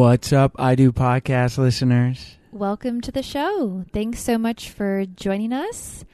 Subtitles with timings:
[0.00, 2.38] What's up, I Do podcast listeners?
[2.52, 3.84] Welcome to the show.
[3.92, 6.06] Thanks so much for joining us.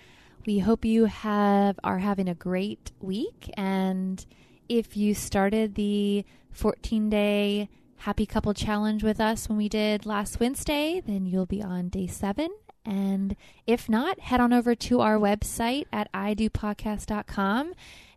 [0.45, 4.27] We hope you have are having a great week and
[4.69, 11.01] if you started the 14-day happy couple challenge with us when we did last Wednesday,
[11.07, 12.49] then you'll be on day 7
[12.85, 13.37] and
[13.69, 17.73] if not, head on over to our website at idopodcast.com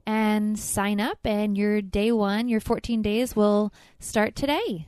[0.08, 4.88] and sign up and your day 1, your 14 days will start today.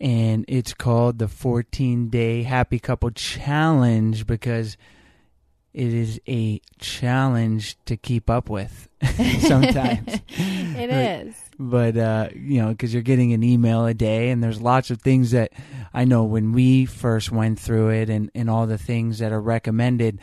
[0.00, 4.76] And it's called the 14 day happy couple challenge because
[5.74, 8.88] it is a challenge to keep up with
[9.40, 10.20] sometimes.
[10.38, 11.26] It Right.
[11.26, 11.34] is.
[11.58, 15.02] but uh, you know because you're getting an email a day and there's lots of
[15.02, 15.52] things that
[15.92, 19.40] i know when we first went through it and, and all the things that are
[19.42, 20.18] recommended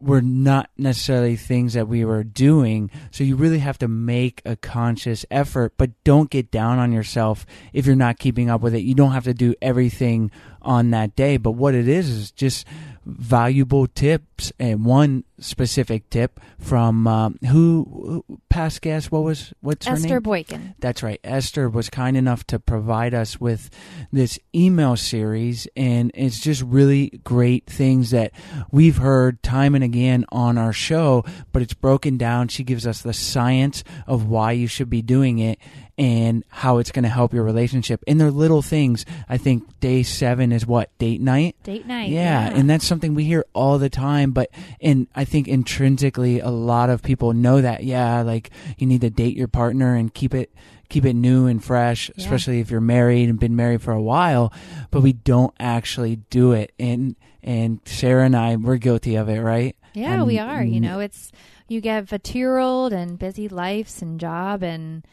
[0.00, 2.90] were not necessarily things that we were doing.
[3.10, 7.46] So you really have to make a conscious effort but don't get down on yourself
[7.72, 8.82] if you're not keeping up with it.
[8.82, 10.30] You don't have to do everything
[10.64, 11.36] on that day.
[11.36, 12.66] But what it is is just
[13.06, 19.86] valuable tips and one specific tip from um, who, who past guest what was what's
[19.86, 20.74] her Esther name Boykin.
[20.78, 21.20] that's right.
[21.22, 23.68] Esther was kind enough to provide us with
[24.12, 28.32] this email series, and it's just really great things that
[28.70, 32.48] we've heard time and again on our show, but it's broken down.
[32.48, 35.58] She gives us the science of why you should be doing it
[35.96, 38.02] and how it's going to help your relationship.
[38.06, 39.04] And they're little things.
[39.28, 40.90] I think day seven is what?
[40.98, 41.56] Date night?
[41.62, 42.10] Date night.
[42.10, 44.32] Yeah, and that's something we hear all the time.
[44.32, 44.50] But
[44.80, 47.84] and I think intrinsically, a lot of people know that.
[47.84, 50.52] Yeah, like you need to date your partner and keep it
[50.88, 52.24] keep it new and fresh, Yeah.
[52.24, 54.52] especially if you're married and been married for a while.
[54.90, 56.72] But we don't actually do it.
[56.78, 59.76] And and Sarah and I, we're guilty of it, right?
[59.94, 60.62] Yeah, And- we are.
[60.64, 61.30] You know, it's
[61.68, 65.04] you get a two year old and busy lives and job, and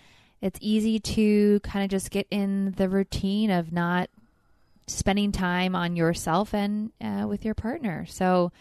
[0.42, 4.10] it's easy to kind of just get in the routine of not
[4.88, 8.06] spending time on yourself and uh, with your partner.
[8.10, 8.52] So,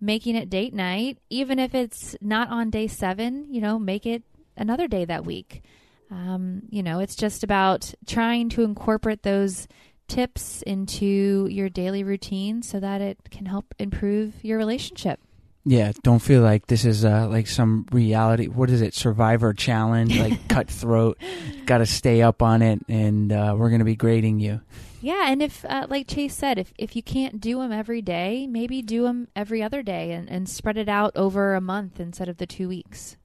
[0.00, 4.24] making it date night, even if it's not on day seven, you know, make it
[4.56, 5.62] another day that week.
[6.10, 9.68] Um, you know, it's just about trying to incorporate those
[10.08, 15.20] tips into your daily routine so that it can help improve your relationship.
[15.64, 18.48] Yeah, don't feel like this is uh, like some reality.
[18.48, 18.94] What is it?
[18.94, 21.18] Survivor challenge, like cutthroat.
[21.66, 24.60] Got to stay up on it, and uh, we're gonna be grading you.
[25.02, 28.46] Yeah, and if, uh, like Chase said, if, if you can't do them every day,
[28.46, 32.28] maybe do them every other day and, and spread it out over a month instead
[32.28, 33.16] of the two weeks.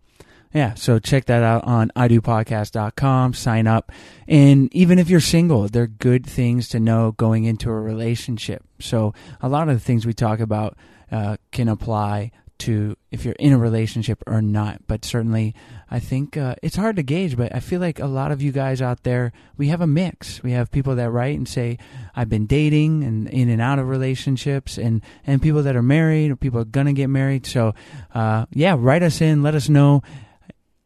[0.51, 3.33] Yeah, so check that out on idopodcast.com.
[3.33, 3.91] Sign up.
[4.27, 8.63] And even if you're single, they're good things to know going into a relationship.
[8.79, 10.77] So a lot of the things we talk about
[11.11, 14.87] uh, can apply to if you're in a relationship or not.
[14.87, 15.53] But certainly,
[15.89, 18.51] I think uh, it's hard to gauge, but I feel like a lot of you
[18.51, 20.41] guys out there, we have a mix.
[20.43, 21.77] We have people that write and say,
[22.15, 26.31] I've been dating and in and out of relationships, and, and people that are married
[26.31, 27.45] or people are going to get married.
[27.45, 27.73] So,
[28.13, 30.01] uh, yeah, write us in, let us know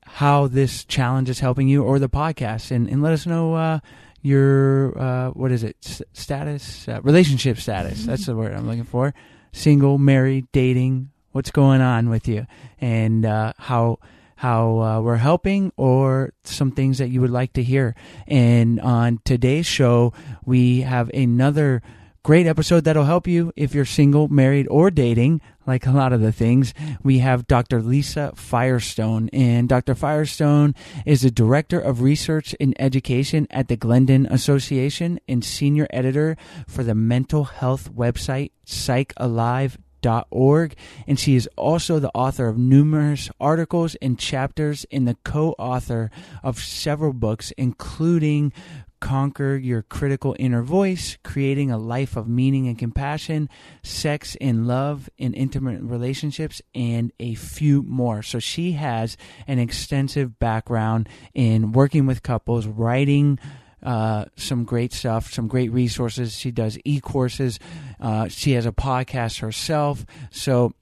[0.06, 3.80] how this challenge is helping you or the podcast and, and let us know uh,
[4.21, 5.77] your uh, what is it?
[5.85, 6.88] S- status?
[6.88, 8.06] Uh, relationship status.
[8.06, 9.13] That's the word i'm looking for.
[9.51, 11.12] Single married dating.
[11.31, 12.45] What's going on with you?
[12.79, 14.00] And uh, how
[14.35, 17.95] how uh, we're helping or some things that you would like to hear.
[18.27, 20.13] And on today's show
[20.45, 21.83] we have another
[22.23, 26.22] great episode that'll help you if you're single married or dating like a lot of
[26.22, 26.74] the things.
[27.04, 30.75] We have dr lisa firestone and dr firestone
[31.06, 36.38] is the director of research and education at the glendon association and senior editor
[36.68, 40.75] for the mental health website psychalive.org
[41.08, 46.10] and she is also the author of numerous articles and chapters and the co-author
[46.44, 48.52] of several books including
[49.01, 53.50] Conquer Your Critical Inner Voice, Creating a Life of Meaning and Compassion,
[53.83, 58.24] Sex and Love in Intimate Relationships, and a few more.
[58.24, 59.18] So she has
[59.48, 63.38] an extensive background in working with couples, writing
[63.83, 66.38] uh, some great stuff, some great resources.
[66.38, 67.59] She does e courses.
[68.00, 70.06] Uh, she has a podcast herself.
[70.30, 70.74] So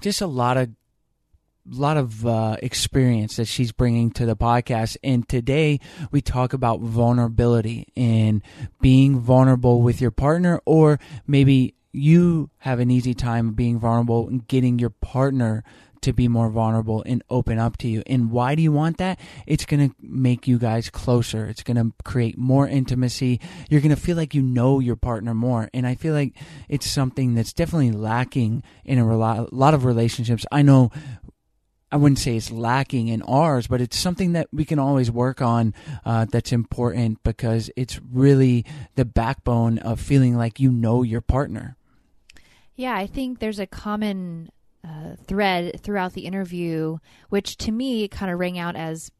[0.00, 0.70] just a lot of
[1.70, 4.96] lot of uh, experience that she's bringing to the podcast.
[5.02, 5.80] And today
[6.10, 8.42] we talk about vulnerability and
[8.80, 14.46] being vulnerable with your partner, or maybe you have an easy time being vulnerable and
[14.46, 15.64] getting your partner
[16.02, 18.02] to be more vulnerable and open up to you.
[18.06, 19.20] And why do you want that?
[19.46, 21.46] It's going to make you guys closer.
[21.46, 23.40] It's going to create more intimacy.
[23.68, 25.68] You're going to feel like you know your partner more.
[25.74, 26.34] And I feel like
[26.68, 30.46] it's something that's definitely lacking in a lot of relationships.
[30.50, 30.90] I know
[31.92, 35.42] I wouldn't say it's lacking in ours, but it's something that we can always work
[35.42, 41.20] on uh, that's important because it's really the backbone of feeling like you know your
[41.20, 41.76] partner.
[42.76, 44.50] Yeah, I think there's a common
[44.84, 49.10] uh, thread throughout the interview, which to me kind of rang out as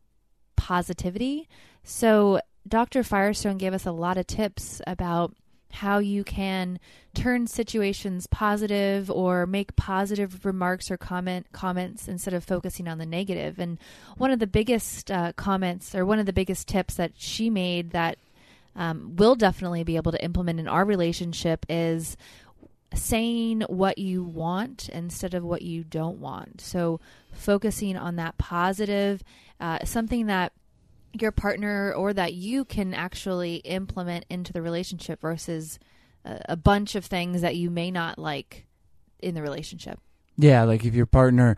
[0.57, 1.49] positivity.
[1.83, 3.03] So, Dr.
[3.03, 5.35] Firestone gave us a lot of tips about
[5.71, 6.79] how you can
[7.15, 13.07] turn situations positive or make positive remarks or comment comments instead of focusing on the
[13.07, 13.59] negative.
[13.59, 13.79] And
[14.17, 17.91] one of the biggest uh, comments or one of the biggest tips that she made
[17.91, 18.19] that
[18.77, 22.17] um, we'll definitely be able to implement in our relationship is
[22.95, 26.61] saying what you want instead of what you don't want.
[26.61, 27.00] So
[27.33, 29.23] focusing on that positive,
[29.61, 30.53] uh, something that
[31.12, 35.79] your partner or that you can actually implement into the relationship versus
[36.25, 38.67] a, a bunch of things that you may not like
[39.19, 39.99] in the relationship.
[40.37, 41.57] Yeah, like if your partner,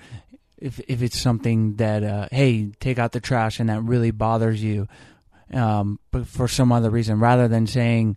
[0.59, 4.63] if if it's something that, uh, hey, take out the trash and that really bothers
[4.63, 4.89] you,
[5.53, 8.17] um, but for some other reason, rather than saying,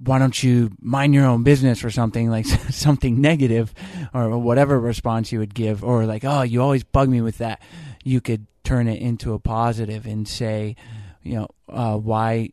[0.00, 3.74] why don't you mind your own business or something like something negative
[4.14, 7.60] or whatever response you would give or like oh you always bug me with that
[8.04, 10.76] you could turn it into a positive and say
[11.22, 12.50] you know uh, why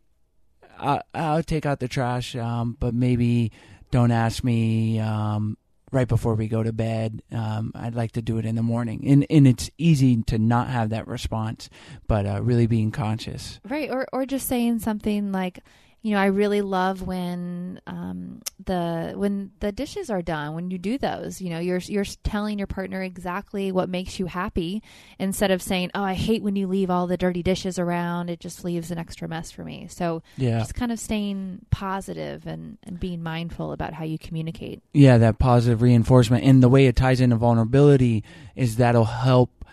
[0.80, 3.52] I, i'll take out the trash um, but maybe
[3.92, 5.58] don't ask me um,
[5.92, 7.22] right before we go to bed.
[7.32, 9.04] Um, i'd like to do it in the morning.
[9.08, 11.70] And, and it's easy to not have that response
[12.08, 13.60] but uh, really being conscious.
[13.68, 15.60] Right, or or just saying something like,
[16.06, 20.54] you know, I really love when um, the when the dishes are done.
[20.54, 24.28] When you do those, you know, you're you're telling your partner exactly what makes you
[24.28, 24.84] happy
[25.18, 28.30] instead of saying, "Oh, I hate when you leave all the dirty dishes around.
[28.30, 32.46] It just leaves an extra mess for me." So yeah just kind of staying positive
[32.46, 34.84] and and being mindful about how you communicate.
[34.94, 36.44] Yeah, that positive reinforcement.
[36.44, 38.24] And the way it ties into vulnerability
[38.56, 39.66] is that'll help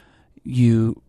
[0.44, 1.01] you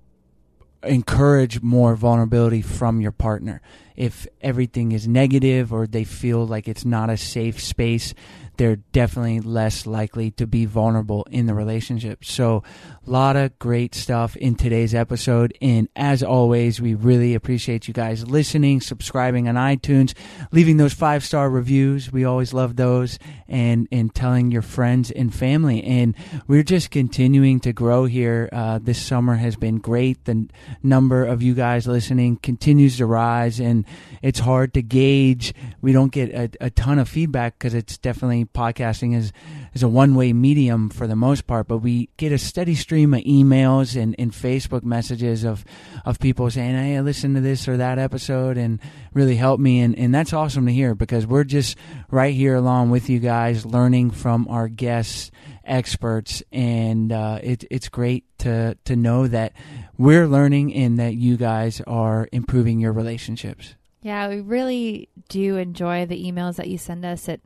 [0.84, 3.62] encourage more vulnerability from your partner.
[3.96, 8.14] If everything is negative or they feel like it's not a safe space,
[8.58, 12.24] they're definitely less likely to be vulnerable in the relationship.
[12.24, 12.64] So,
[13.06, 15.58] a lot of great stuff in today's episode.
[15.62, 20.14] And as always, we really appreciate you guys listening, subscribing on iTunes,
[20.52, 22.12] leaving those five star reviews.
[22.12, 25.84] We always love those, and and telling your friends and family.
[25.84, 26.16] And
[26.48, 28.50] we're just continuing to grow here.
[28.52, 30.26] Uh, this summer has been great.
[30.26, 30.48] The
[30.82, 33.86] number of you guys listening continues to rise, and
[34.22, 35.54] it's hard to gauge.
[35.82, 39.32] We don't get a, a ton of feedback because it's definitely podcasting is
[39.74, 43.14] is a one way medium for the most part, but we get a steady stream
[43.14, 45.66] of emails and, and Facebook messages of
[46.06, 48.80] of people saying, Hey, I listened to this or that episode and
[49.14, 51.78] really helped me and, and that's awesome to hear because we're just
[52.10, 55.32] right here along with you guys learning from our guests
[55.66, 59.54] experts and uh, it, it's great to to know that
[59.98, 66.06] we're learning and that you guys are improving your relationships Yeah, we really do enjoy
[66.06, 67.30] the emails that you send us.
[67.30, 67.42] It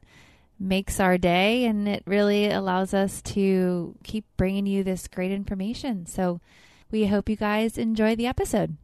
[0.60, 6.06] makes our day and it really allows us to keep bringing you this great information.
[6.06, 6.40] So
[6.92, 8.78] we hope you guys enjoy the episode.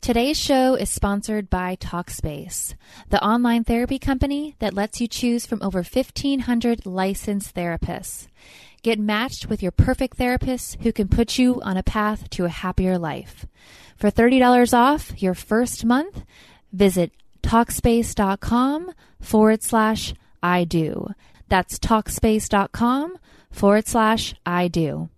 [0.00, 2.74] Today's show is sponsored by Talkspace,
[3.08, 8.28] the online therapy company that lets you choose from over 1,500 licensed therapists.
[8.82, 12.50] Get matched with your perfect therapist who can put you on a path to a
[12.50, 13.46] happier life.
[13.96, 16.22] For $30 off your first month,
[16.72, 17.10] visit
[17.42, 21.08] Talkspace.com forward slash I do.
[21.48, 23.18] That's Talkspace.com
[23.50, 25.08] forward slash I do.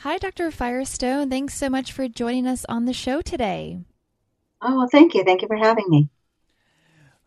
[0.00, 0.50] Hi, Dr.
[0.50, 1.30] Firestone.
[1.30, 3.78] Thanks so much for joining us on the show today.
[4.60, 5.22] Oh, well, thank you.
[5.24, 6.08] Thank you for having me.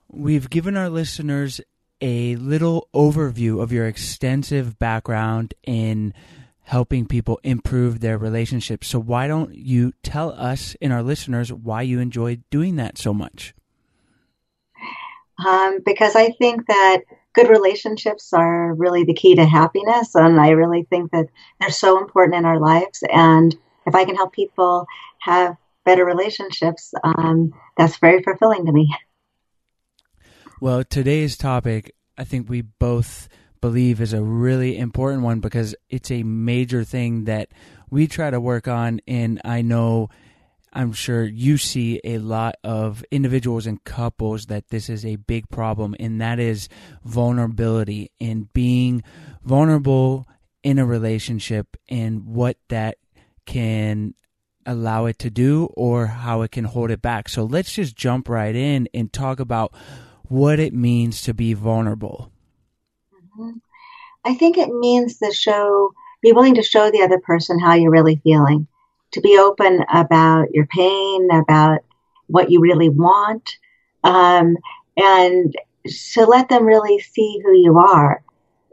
[0.10, 1.62] We've given our listeners
[2.02, 6.14] a little overview of your extensive background in
[6.66, 8.88] helping people improve their relationships.
[8.88, 13.14] So, why don't you tell us and our listeners why you enjoy doing that so
[13.14, 13.54] much?
[15.46, 17.02] Um, because I think that
[17.34, 20.16] good relationships are really the key to happiness.
[20.16, 21.28] And I really think that
[21.60, 23.04] they're so important in our lives.
[23.12, 23.56] And
[23.86, 24.88] if I can help people
[25.20, 28.94] have better relationships, um, that's very fulfilling to me.
[30.62, 33.28] Well, today's topic, I think we both
[33.66, 37.50] believe is a really important one because it's a major thing that
[37.90, 39.02] we try to work on.
[39.08, 40.10] And I know,
[40.72, 45.50] I'm sure you see a lot of individuals and couples that this is a big
[45.50, 46.70] problem, and that is
[47.04, 49.02] vulnerability and being
[49.44, 50.28] vulnerable
[50.62, 53.00] in a relationship and what that
[53.48, 54.14] can
[54.68, 57.30] allow it to do or how it can hold it back.
[57.30, 59.74] So let's just jump right in and talk about
[60.28, 62.32] what it means to be vulnerable.
[64.24, 67.92] I think it means to show, be willing to show the other person how you're
[67.92, 68.68] really feeling,
[69.12, 71.82] to be open about your pain, about
[72.28, 73.58] what you really want,
[74.04, 74.58] um,
[74.98, 75.56] and
[76.14, 78.24] to let them really see who you are.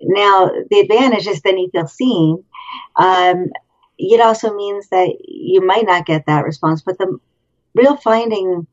[0.01, 2.45] Now, the advantage is then you feel seen.
[2.97, 3.51] Um,
[3.99, 7.21] it also means that you might not get that response, but the
[7.75, 8.67] real finding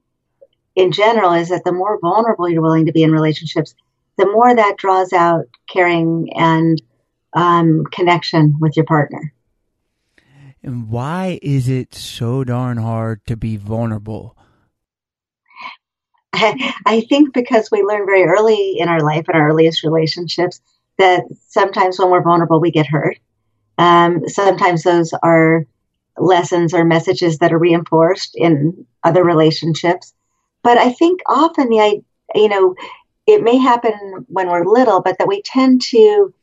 [0.76, 3.76] in general is that the more vulnerable you're willing to be in relationships,
[4.20, 6.82] the more that draws out caring and
[7.34, 9.34] um, connection with your partner.
[10.62, 14.36] And why is it so darn hard to be vulnerable?
[16.34, 20.60] I think because we learn very early in our life, in our earliest relationships,
[20.98, 23.18] that sometimes when we're vulnerable, we get hurt.
[23.78, 25.66] Um, sometimes those are
[26.18, 30.14] lessons or messages that are reinforced in other relationships.
[30.62, 32.02] But I think often the,
[32.36, 32.76] you know,
[33.30, 36.34] it may happen when we're little, but that we tend to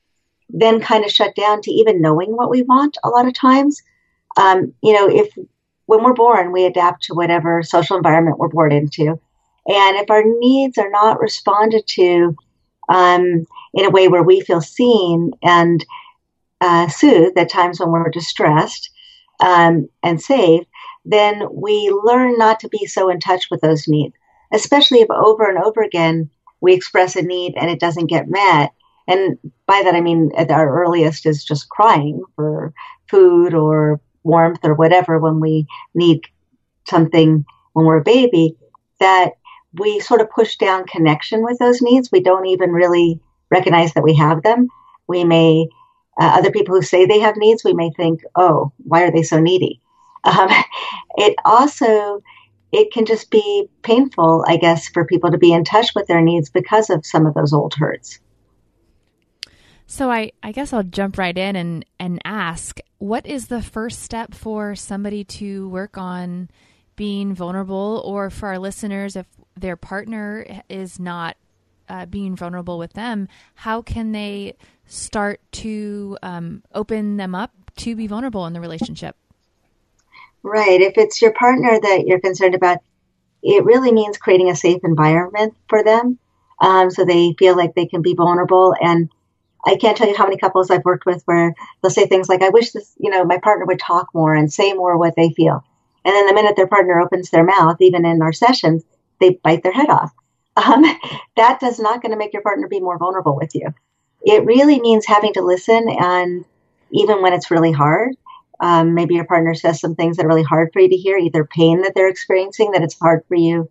[0.48, 3.82] then kind of shut down to even knowing what we want a lot of times.
[4.36, 5.36] Um, you know, if
[5.86, 9.18] when we're born, we adapt to whatever social environment we're born into.
[9.68, 12.36] And if our needs are not responded to
[12.88, 15.84] um, in a way where we feel seen and
[16.60, 18.90] uh, soothed at times when we're distressed
[19.40, 20.64] um, and safe,
[21.04, 24.14] then we learn not to be so in touch with those needs,
[24.52, 28.72] especially if over and over again we express a need and it doesn't get met.
[29.08, 32.72] And by that I mean at our earliest is just crying for
[33.08, 36.22] food or warmth or whatever when we need
[36.88, 38.56] something when we're a baby,
[39.00, 39.32] that
[39.74, 42.10] we sort of push down connection with those needs.
[42.10, 43.20] We don't even really
[43.50, 44.68] recognize that we have them.
[45.06, 45.68] We may,
[46.18, 49.22] uh, other people who say they have needs, we may think, oh, why are they
[49.22, 49.80] so needy?
[50.24, 50.48] Um,
[51.16, 52.22] it also,
[52.72, 56.20] it can just be painful, I guess, for people to be in touch with their
[56.20, 58.18] needs because of some of those old hurts.
[59.86, 64.02] So I, I guess I'll jump right in and, and ask, what is the first
[64.02, 66.50] step for somebody to work on
[66.96, 71.36] being vulnerable or for our listeners if their partner is not
[71.88, 74.56] uh, being vulnerable with them, how can they
[74.86, 79.16] start to um, open them up to be vulnerable in the relationship?
[80.46, 80.80] Right.
[80.80, 82.78] If it's your partner that you're concerned about,
[83.42, 86.20] it really means creating a safe environment for them
[86.60, 88.72] um, so they feel like they can be vulnerable.
[88.80, 89.10] And
[89.64, 92.42] I can't tell you how many couples I've worked with where they'll say things like,
[92.42, 95.30] I wish this, you know, my partner would talk more and say more what they
[95.30, 95.64] feel.
[96.04, 98.84] And then the minute their partner opens their mouth, even in our sessions,
[99.20, 100.12] they bite their head off.
[100.58, 100.84] Um,
[101.36, 103.74] that does not going to make your partner be more vulnerable with you.
[104.22, 106.46] It really means having to listen, and
[106.90, 108.16] even when it's really hard,
[108.60, 111.16] um, maybe your partner says some things that are really hard for you to hear,
[111.18, 113.70] either pain that they're experiencing that it's hard for you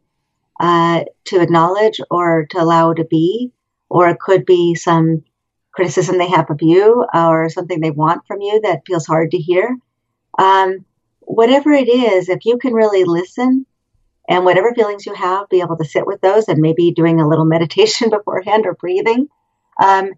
[0.60, 3.52] uh, to acknowledge or to allow to be,
[3.90, 5.24] or it could be some
[5.72, 9.38] criticism they have of you or something they want from you that feels hard to
[9.38, 9.78] hear.
[10.40, 10.86] Um,
[11.20, 13.66] whatever it is, if you can really listen
[14.30, 17.28] and whatever feelings you have, be able to sit with those and maybe doing a
[17.28, 19.28] little meditation beforehand or breathing
[19.84, 20.14] um,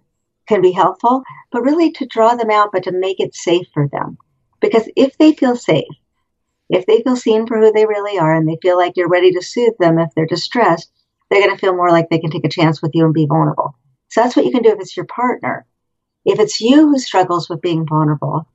[0.48, 1.24] can be helpful.
[1.52, 4.18] But really to draw them out, but to make it safe for them.
[4.60, 5.86] Because if they feel safe,
[6.70, 9.32] if they feel seen for who they really are and they feel like you're ready
[9.32, 10.92] to soothe them if they're distressed,
[11.30, 13.26] they're going to feel more like they can take a chance with you and be
[13.26, 13.76] vulnerable.
[14.10, 15.66] So that's what you can do if it's your partner.
[16.26, 18.48] If it's you who struggles with being vulnerable,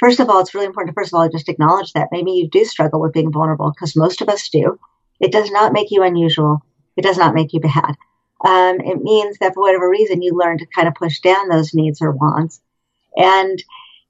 [0.00, 2.48] first of all, it's really important to first of all just acknowledge that maybe you
[2.48, 4.78] do struggle with being vulnerable because most of us do.
[5.20, 6.64] It does not make you unusual.
[6.96, 7.96] It does not make you bad.
[8.44, 11.74] Um, it means that for whatever reason, you learn to kind of push down those
[11.74, 12.60] needs or wants.
[13.16, 13.62] And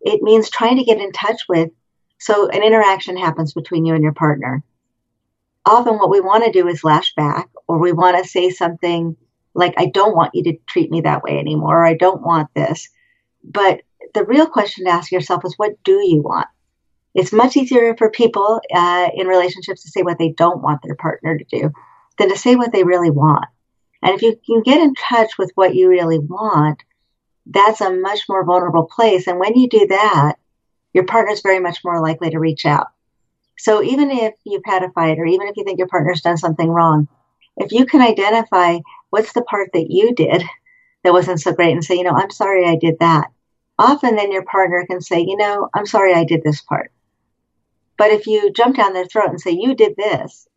[0.02, 1.70] it means trying to get in touch with.
[2.18, 4.62] So an interaction happens between you and your partner.
[5.64, 9.16] Often what we want to do is lash back or we want to say something
[9.54, 11.80] like, I don't want you to treat me that way anymore.
[11.80, 12.88] Or I don't want this.
[13.44, 13.82] But
[14.14, 16.48] the real question to ask yourself is, what do you want?
[17.14, 20.96] It's much easier for people uh, in relationships to say what they don't want their
[20.96, 21.70] partner to do
[22.18, 23.44] than to say what they really want.
[24.02, 26.82] And if you can get in touch with what you really want,
[27.46, 29.26] that's a much more vulnerable place.
[29.26, 30.36] And when you do that,
[30.92, 32.88] your partner is very much more likely to reach out.
[33.58, 36.36] So even if you've had a fight or even if you think your partner's done
[36.36, 37.08] something wrong,
[37.56, 38.78] if you can identify
[39.10, 40.42] what's the part that you did
[41.04, 43.28] that wasn't so great and say, you know, I'm sorry I did that.
[43.78, 46.92] Often then your partner can say, you know, I'm sorry I did this part.
[47.96, 50.48] But if you jump down their throat and say, you did this,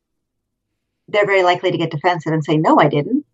[1.07, 3.25] they're very likely to get defensive and say, no, I didn't.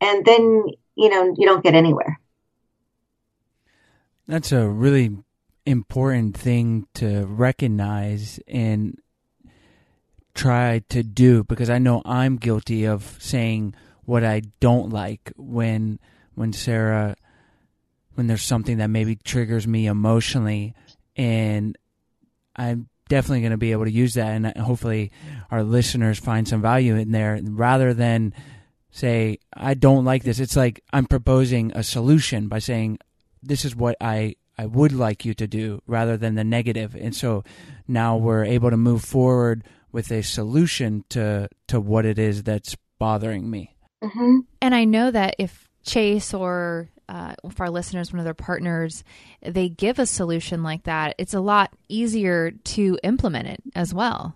[0.00, 2.15] And then, you know, you don't get anywhere.
[4.28, 5.16] That's a really
[5.64, 8.98] important thing to recognize and
[10.34, 15.98] try to do because I know I'm guilty of saying what I don't like when
[16.34, 17.16] when Sarah
[18.14, 20.74] when there's something that maybe triggers me emotionally
[21.16, 21.76] and
[22.54, 25.12] I'm definitely going to be able to use that, and hopefully
[25.50, 28.34] our listeners find some value in there rather than
[28.90, 30.40] say I don't like this.
[30.40, 32.98] It's like I'm proposing a solution by saying
[33.42, 36.96] this is what I I would like you to do rather than the negative.
[36.96, 37.44] And so
[37.86, 42.76] now we're able to move forward with a solution to to what it is that's
[42.98, 43.76] bothering me.
[44.02, 44.38] Mm-hmm.
[44.62, 49.04] And I know that if Chase or uh, if our listeners, one of their partners,
[49.42, 54.34] they give a solution like that, it's a lot easier to implement it as well.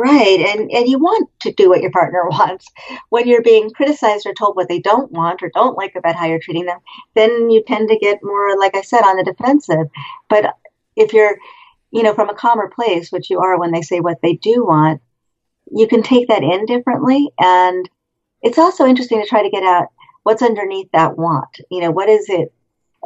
[0.00, 0.40] Right.
[0.40, 2.66] And, and you want to do what your partner wants.
[3.10, 6.26] When you're being criticized or told what they don't want or don't like about how
[6.26, 6.78] you're treating them,
[7.14, 9.88] then you tend to get more, like I said, on the defensive.
[10.30, 10.54] But
[10.96, 11.36] if you're,
[11.90, 14.64] you know, from a calmer place, which you are when they say what they do
[14.64, 15.02] want,
[15.70, 17.28] you can take that in differently.
[17.38, 17.88] And
[18.42, 19.88] it's also interesting to try to get out
[20.22, 21.60] what's underneath that want?
[21.70, 22.52] You know, what is it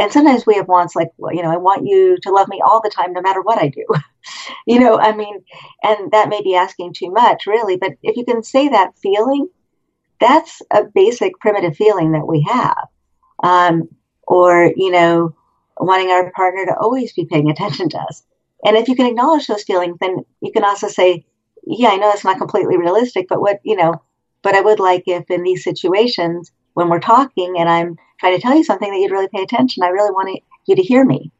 [0.00, 2.60] And sometimes we have wants like, well, you know, I want you to love me
[2.64, 3.84] all the time, no matter what I do.
[4.66, 5.42] you know, I mean,
[5.82, 7.76] and that may be asking too much, really.
[7.76, 9.48] But if you can say that feeling,
[10.20, 12.88] that's a basic primitive feeling that we have.
[13.42, 13.88] Um,
[14.26, 15.34] or, you know,
[15.78, 18.22] wanting our partner to always be paying attention to us.
[18.64, 21.26] And if you can acknowledge those feelings, then you can also say,
[21.66, 24.02] yeah, I know that's not completely realistic, but what, you know,
[24.42, 28.42] but I would like if in these situations when we're talking and I'm trying to
[28.42, 29.82] tell you something that you'd really pay attention.
[29.82, 31.30] I really want you to hear me.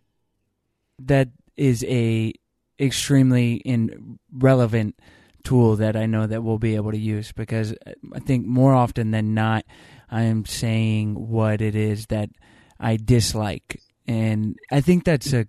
[0.99, 2.33] That is a
[2.79, 4.99] extremely in relevant
[5.45, 7.75] tool that I know that we'll be able to use because
[8.15, 9.65] I think more often than not
[10.11, 12.31] I am saying what it is that
[12.81, 13.81] I dislike.
[14.07, 15.47] And I think that's a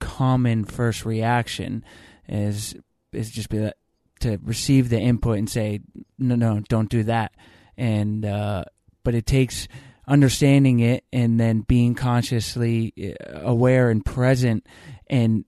[0.00, 1.84] common first reaction
[2.28, 2.76] is
[3.12, 3.70] is just be
[4.20, 5.80] to receive the input and say
[6.18, 7.32] no no don't do that.
[7.76, 8.64] And uh,
[9.04, 9.68] but it takes
[10.06, 14.66] understanding it and then being consciously uh, aware and present
[15.08, 15.44] and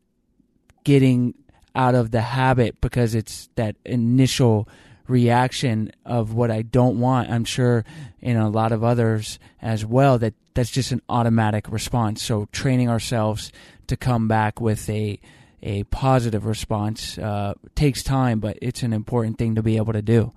[0.85, 1.35] getting
[1.75, 4.69] out of the habit because it's that initial
[5.07, 7.31] reaction of what I don't want.
[7.31, 7.85] I'm sure
[8.21, 12.23] in a lot of others as well that that's just an automatic response.
[12.23, 13.53] So training ourselves
[13.89, 15.21] to come back with a
[15.63, 20.01] a positive response uh, takes time, but it's an important thing to be able to
[20.01, 20.33] do.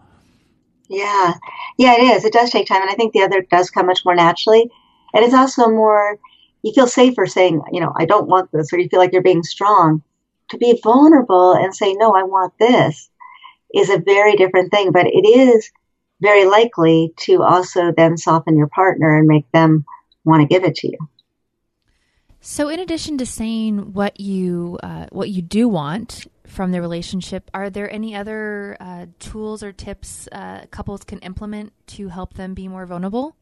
[0.89, 1.36] Yeah,
[1.77, 2.25] yeah, it is.
[2.25, 4.69] It does take time, and I think the other does come much more naturally,
[5.13, 6.17] and it's also more.
[6.62, 9.21] You feel safer saying, you know, I don't want this, or you feel like you're
[9.21, 10.01] being strong.
[10.49, 13.10] To be vulnerable and say, no, I want this,
[13.73, 15.71] is a very different thing, but it is
[16.21, 19.86] very likely to also then soften your partner and make them
[20.23, 20.97] want to give it to you.
[22.39, 27.49] So, in addition to saying what you uh, what you do want from the relationship,
[27.53, 32.53] are there any other uh, tools or tips uh, couples can implement to help them
[32.53, 33.36] be more vulnerable?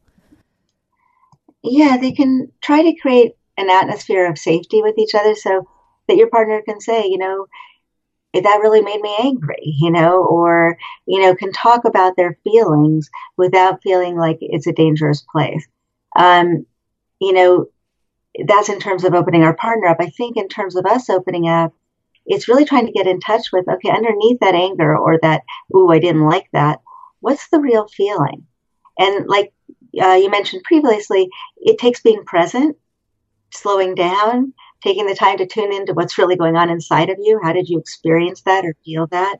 [1.62, 5.68] Yeah, they can try to create an atmosphere of safety with each other, so
[6.08, 7.46] that your partner can say, you know,
[8.34, 13.10] that really made me angry, you know, or you know, can talk about their feelings
[13.36, 15.66] without feeling like it's a dangerous place.
[16.16, 16.66] Um,
[17.20, 17.66] you know,
[18.46, 19.98] that's in terms of opening our partner up.
[20.00, 21.72] I think in terms of us opening up,
[22.24, 25.42] it's really trying to get in touch with, okay, underneath that anger or that,
[25.74, 26.80] ooh, I didn't like that,
[27.20, 28.46] what's the real feeling?
[28.98, 29.52] And like
[30.00, 32.76] uh, you mentioned previously, it takes being present,
[33.50, 37.40] slowing down, taking the time to tune into what's really going on inside of you.
[37.42, 39.36] How did you experience that or feel that?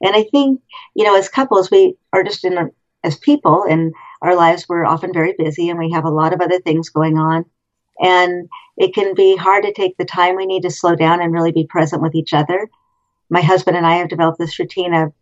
[0.00, 0.60] And I think,
[0.94, 2.70] you know, as couples, we are just in,
[3.02, 6.40] as people in our lives, we're often very busy and we have a lot of
[6.40, 7.44] other things going on.
[7.98, 11.32] And it can be hard to take the time we need to slow down and
[11.32, 12.68] really be present with each other.
[13.30, 15.12] My husband and I have developed this routine of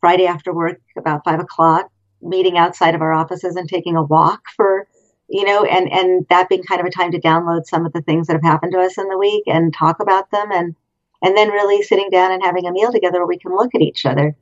[0.00, 4.42] Friday after work, about five o'clock, meeting outside of our offices and taking a walk
[4.56, 4.86] for,
[5.34, 8.02] you know, and, and that being kind of a time to download some of the
[8.02, 10.76] things that have happened to us in the week and talk about them and,
[11.22, 13.80] and then really sitting down and having a meal together where we can look at
[13.80, 14.36] each other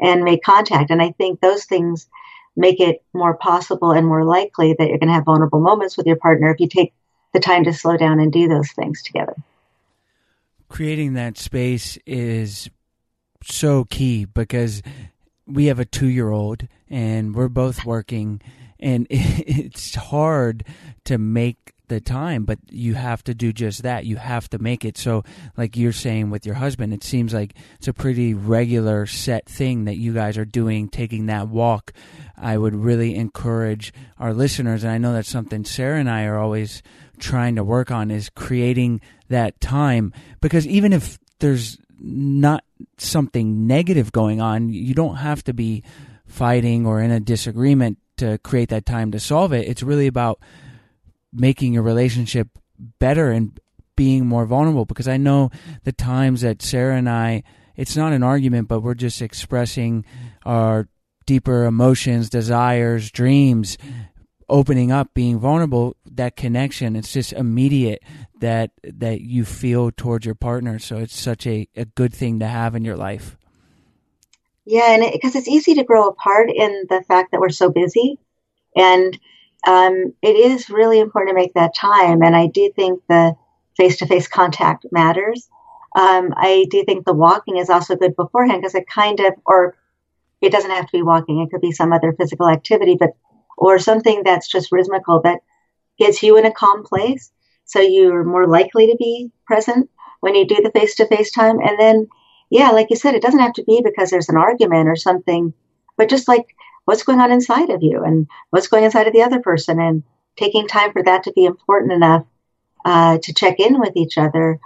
[0.00, 0.90] and make contact.
[0.90, 2.06] And I think those things
[2.54, 6.06] make it more possible and more likely that you're going to have vulnerable moments with
[6.06, 6.94] your partner if you take
[7.32, 9.34] the time to slow down and do those things together.
[10.68, 12.70] Creating that space is
[13.42, 14.80] so key because
[15.44, 18.40] we have a two year old and we're both working,
[18.80, 20.64] and it's hard
[21.04, 24.04] to make the time, but you have to do just that.
[24.04, 24.98] You have to make it.
[24.98, 25.22] So,
[25.56, 29.84] like you're saying with your husband, it seems like it's a pretty regular set thing
[29.84, 31.92] that you guys are doing, taking that walk.
[32.36, 36.38] I would really encourage our listeners, and I know that's something Sarah and I are
[36.38, 36.82] always
[37.18, 42.62] trying to work on is creating that time because even if there's not
[42.98, 45.82] something negative going on, you don't have to be
[46.26, 49.68] fighting or in a disagreement to create that time to solve it.
[49.68, 50.40] It's really about
[51.32, 52.48] making your relationship
[52.98, 53.58] better and
[53.96, 55.50] being more vulnerable because I know
[55.84, 57.42] the times that Sarah and I
[57.76, 60.04] it's not an argument but we're just expressing
[60.44, 60.88] our
[61.24, 63.78] deeper emotions, desires, dreams
[64.48, 68.02] opening up, being vulnerable, that connection, it's just immediate
[68.40, 70.78] that that you feel towards your partner.
[70.78, 73.36] So it's such a, a good thing to have in your life.
[74.66, 77.70] Yeah, and because it, it's easy to grow apart in the fact that we're so
[77.70, 78.18] busy,
[78.74, 79.18] and
[79.66, 82.22] um, it is really important to make that time.
[82.22, 83.34] And I do think the
[83.76, 85.48] face-to-face contact matters.
[85.96, 89.76] Um, I do think the walking is also good beforehand because it kind of, or
[90.40, 93.10] it doesn't have to be walking; it could be some other physical activity, but
[93.56, 95.40] or something that's just rhythmical that
[95.98, 97.30] gets you in a calm place.
[97.64, 101.58] So you're more likely to be present when you do the face to face time.
[101.60, 102.08] And then,
[102.50, 105.52] yeah, like you said, it doesn't have to be because there's an argument or something,
[105.96, 106.54] but just like
[106.84, 110.02] what's going on inside of you and what's going inside of the other person and
[110.36, 112.24] taking time for that to be important enough
[112.84, 114.60] uh, to check in with each other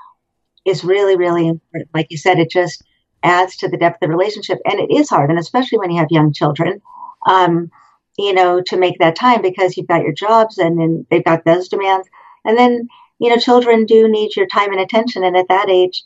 [0.64, 1.88] is really, really important.
[1.94, 2.82] Like you said, it just
[3.22, 4.58] adds to the depth of the relationship.
[4.64, 6.82] And it is hard, and especially when you have young children,
[7.26, 7.70] um,
[8.18, 11.44] you know, to make that time because you've got your jobs and then they've got
[11.44, 12.08] those demands.
[12.44, 12.88] And then,
[13.18, 15.24] you know, children do need your time and attention.
[15.24, 16.04] And at that age,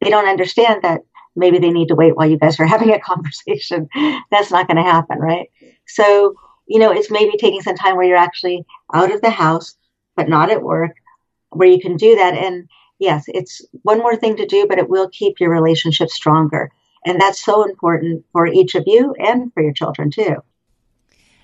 [0.00, 1.02] they don't understand that
[1.36, 3.88] maybe they need to wait while you guys are having a conversation.
[4.30, 5.50] That's not going to happen, right?
[5.86, 6.34] So,
[6.66, 9.74] you know, it's maybe taking some time where you're actually out of the house,
[10.16, 10.96] but not at work,
[11.50, 12.34] where you can do that.
[12.34, 12.68] And
[12.98, 16.70] yes, it's one more thing to do, but it will keep your relationship stronger.
[17.04, 20.36] And that's so important for each of you and for your children too.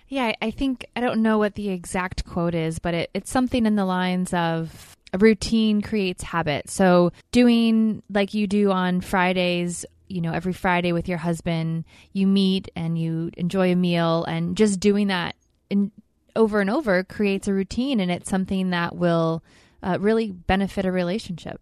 [0.09, 3.65] Yeah, I think, I don't know what the exact quote is, but it, it's something
[3.65, 6.71] in the lines of a routine creates habit.
[6.71, 12.27] So doing like you do on Fridays, you know, every Friday with your husband, you
[12.27, 15.37] meet and you enjoy a meal and just doing that
[15.69, 15.91] in,
[16.37, 19.43] over and over creates a routine and it's something that will
[19.83, 21.61] uh, really benefit a relationship.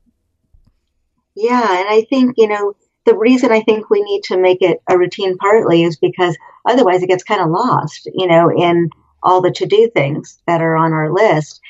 [1.34, 2.74] Yeah, and I think, you know,
[3.06, 7.02] the reason I think we need to make it a routine partly is because otherwise
[7.02, 8.90] it gets kind of lost, you know, in
[9.22, 11.60] all the to do things that are on our list.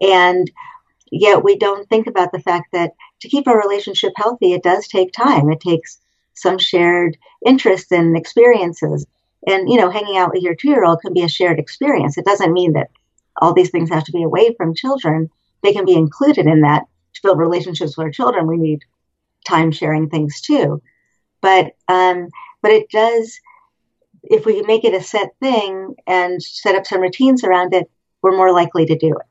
[0.00, 0.50] And
[1.10, 4.86] yet we don't think about the fact that to keep our relationship healthy, it does
[4.88, 5.50] take time.
[5.50, 5.98] It takes
[6.34, 9.06] some shared interests and experiences.
[9.46, 12.18] And, you know, hanging out with your two year old can be a shared experience.
[12.18, 12.90] It doesn't mean that
[13.40, 15.30] all these things have to be away from children.
[15.62, 16.84] They can be included in that.
[17.14, 18.84] To build relationships with our children, we need
[19.46, 20.80] time sharing things too.
[21.40, 22.28] But, um,
[22.62, 23.40] but it does,
[24.22, 27.90] if we make it a set thing and set up some routines around it,
[28.22, 29.26] we're more likely to do it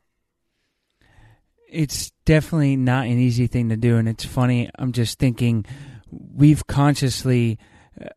[1.70, 5.66] it's definitely not an easy thing to do and it's funny i'm just thinking
[6.10, 7.58] we've consciously
[8.02, 8.08] uh,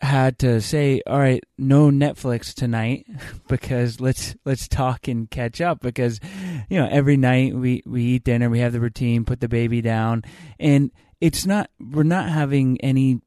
[0.00, 3.06] had to say all right no netflix tonight
[3.48, 6.20] because let's let's talk and catch up because
[6.68, 9.80] you know every night we we eat dinner we have the routine put the baby
[9.80, 10.22] down
[10.58, 13.20] and it's not we're not having any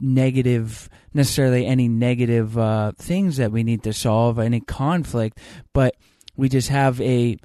[0.00, 5.38] negative necessarily any negative uh, things that we need to solve any conflict
[5.72, 5.94] but
[6.36, 7.36] we just have a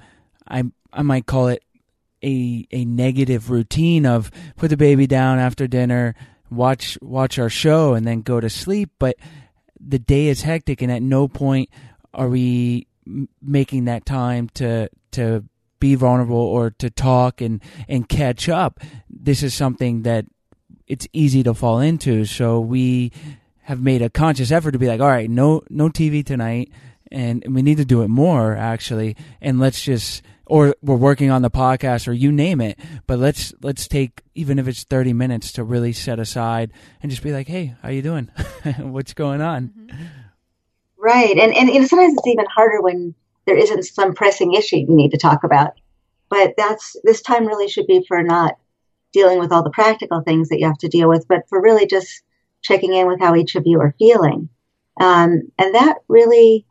[0.48, 1.62] I I might call it
[2.26, 6.14] a a negative routine of put the baby down after dinner,
[6.50, 8.90] watch watch our show, and then go to sleep.
[8.98, 9.16] But
[9.80, 11.70] the day is hectic, and at no point
[12.12, 12.88] are we
[13.40, 15.44] making that time to to
[15.78, 18.80] be vulnerable or to talk and and catch up.
[19.08, 20.26] This is something that
[20.86, 22.24] it's easy to fall into.
[22.24, 23.12] So we
[23.62, 26.72] have made a conscious effort to be like, all right, no no TV tonight,
[27.12, 31.42] and we need to do it more actually, and let's just or we're working on
[31.42, 35.52] the podcast or you name it but let's let's take even if it's 30 minutes
[35.52, 38.30] to really set aside and just be like hey how you doing?
[38.78, 39.68] What's going on?
[39.68, 40.04] Mm-hmm.
[40.98, 41.36] right.
[41.38, 43.14] And, and sometimes it's even harder when
[43.46, 45.72] there isn't some pressing issue you need to talk about.
[46.28, 48.58] But that's this time really should be for not
[49.12, 51.86] dealing with all the practical things that you have to deal with but for really
[51.86, 52.22] just
[52.62, 54.48] checking in with how each of you are feeling.
[55.00, 56.66] Um, and that really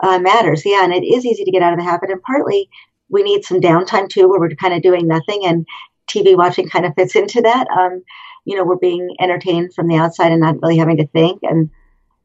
[0.00, 0.64] uh, matters.
[0.64, 2.68] Yeah and it is easy to get out of the habit and partly
[3.08, 5.66] we need some downtime too, where we're kind of doing nothing, and
[6.08, 7.66] TV watching kind of fits into that.
[7.70, 8.02] Um,
[8.44, 11.70] you know, we're being entertained from the outside and not really having to think, and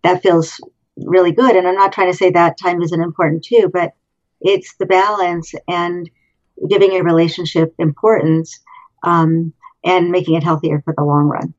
[0.04, 0.60] that feels
[0.98, 1.56] really good.
[1.56, 3.93] And I'm not trying to say that time isn't important too, but
[4.41, 6.10] it's the balance and
[6.69, 8.60] giving a relationship importance
[9.04, 11.54] um, and making it healthier for the long run.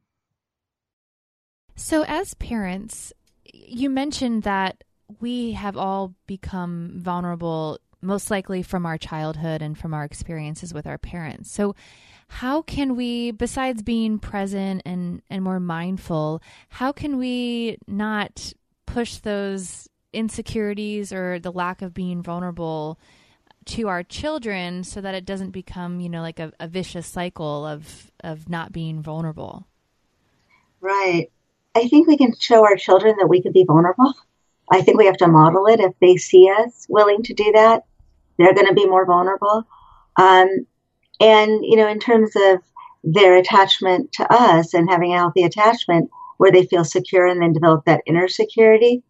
[1.76, 3.12] So, as parents,
[3.52, 4.84] you mentioned that
[5.20, 10.86] we have all become vulnerable most likely from our childhood and from our experiences with
[10.86, 11.50] our parents.
[11.50, 11.74] So,
[12.28, 18.52] how can we, besides being present and, and more mindful, how can we not
[18.86, 22.98] push those insecurities or the lack of being vulnerable
[23.66, 27.66] to our children so that it doesn't become, you know, like a, a vicious cycle
[27.66, 29.66] of, of not being vulnerable?
[30.80, 31.30] Right.
[31.74, 34.14] I think we can show our children that we can be vulnerable.
[34.70, 37.84] I think we have to model it if they see us willing to do that
[38.38, 39.64] they're going to be more vulnerable.
[40.16, 40.66] Um,
[41.20, 42.60] and, you know, in terms of
[43.02, 47.52] their attachment to us and having a healthy attachment where they feel secure and then
[47.52, 49.02] develop that inner security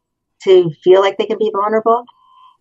[0.43, 2.05] to feel like they can be vulnerable,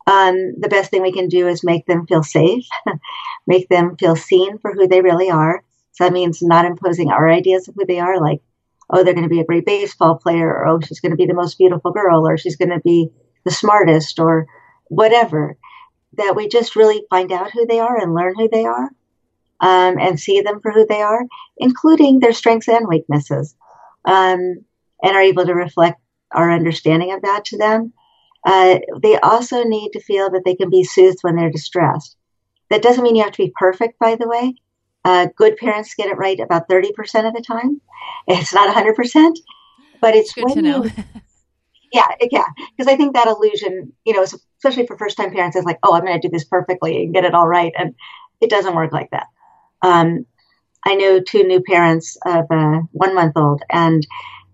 [0.08, 2.66] um, the best thing we can do is make them feel safe,
[3.48, 5.64] make them feel seen for who they really are.
[5.94, 8.42] So that means not imposing our ideas of who they are, like,
[8.90, 11.26] oh, they're going to be a great baseball player, or oh, she's going to be
[11.26, 13.10] the most beautiful girl, or she's going to be
[13.46, 14.48] the smartest, or
[14.88, 15.58] whatever
[16.18, 18.90] that we just really find out who they are and learn who they are
[19.60, 21.26] um, and see them for who they are,
[21.58, 23.56] including their strengths and weaknesses,
[24.06, 24.64] um,
[25.02, 27.94] and are able to reflect our understanding of that to them.
[28.46, 32.18] Uh, they also need to feel that they can be soothed when they're distressed,
[32.70, 34.56] That doesn't mean you have to be perfect, by the way.
[35.06, 36.90] Uh, good parents get it right about 30%
[37.28, 37.82] of the time.
[38.28, 39.38] It's not 100%,
[40.02, 40.84] but it's Good when to know.
[40.84, 40.92] you,
[41.94, 42.46] yeah, yeah.
[42.76, 45.94] Because I think that illusion, you know, especially for first time parents, is like, oh,
[45.94, 47.72] I'm going to do this perfectly and get it all right.
[47.78, 47.96] And
[48.42, 49.28] it doesn't work like that.
[49.82, 50.26] Um,
[50.86, 54.06] I know two new parents of a one month old, and,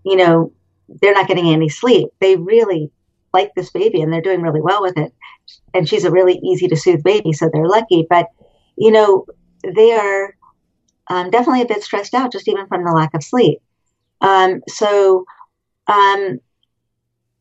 [0.04, 0.52] you know,
[1.00, 2.10] they're not getting any sleep.
[2.20, 2.90] They really
[3.32, 5.12] like this baby and they're doing really well with it.
[5.72, 8.06] And she's a really easy to soothe baby, so they're lucky.
[8.08, 8.26] But,
[8.76, 9.24] you know,
[9.64, 10.36] they are
[11.08, 13.60] um, definitely a bit stressed out just even from the lack of sleep.
[14.20, 15.24] Um, so
[15.86, 16.38] um,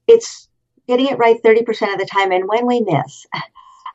[0.09, 0.49] it's
[0.87, 2.31] getting it right 30% of the time.
[2.31, 3.25] And when we miss,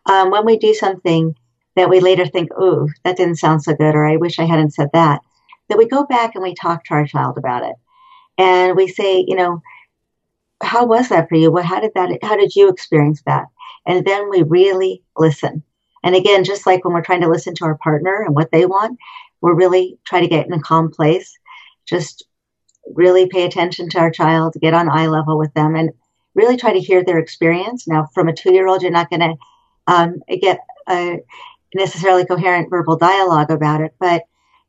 [0.07, 1.35] um, when we do something
[1.77, 4.75] that we later think, ooh, that didn't sound so good, or I wish I hadn't
[4.75, 5.21] said that,
[5.69, 7.75] that we go back and we talk to our child about it.
[8.39, 9.61] And we say, you know,
[10.63, 11.51] how was that for you?
[11.51, 13.47] What, how did that, how did you experience that?
[13.87, 15.65] And then we really listen.
[16.05, 18.67] And again, just like when we're trying to listen to our partner and what they
[18.67, 18.99] want,
[19.41, 21.37] we're really try to get in a calm place.
[21.87, 22.25] Just
[22.95, 25.91] really pay attention to our child, get on eye level with them, and
[26.35, 27.87] really try to hear their experience.
[27.87, 29.35] Now, from a two year old, you're not going to
[29.87, 31.21] um, get a
[31.75, 34.23] necessarily coherent verbal dialogue about it, but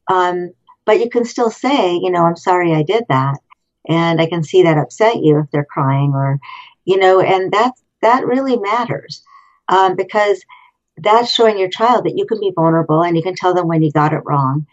[0.09, 0.51] um,
[0.85, 3.39] but you can still say, you know, I'm sorry I did that,
[3.87, 6.39] and I can see that upset you if they're crying or,
[6.85, 9.23] you know, and that that really matters
[9.69, 10.43] um, because
[10.97, 13.81] that's showing your child that you can be vulnerable and you can tell them when
[13.81, 14.65] you got it wrong,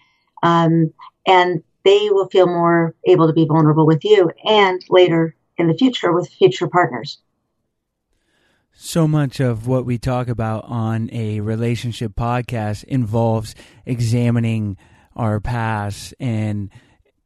[0.42, 0.92] um,
[1.26, 5.74] and they will feel more able to be vulnerable with you and later in the
[5.74, 7.18] future with future partners.
[8.74, 14.76] So much of what we talk about on a relationship podcast involves examining
[15.14, 16.70] our past and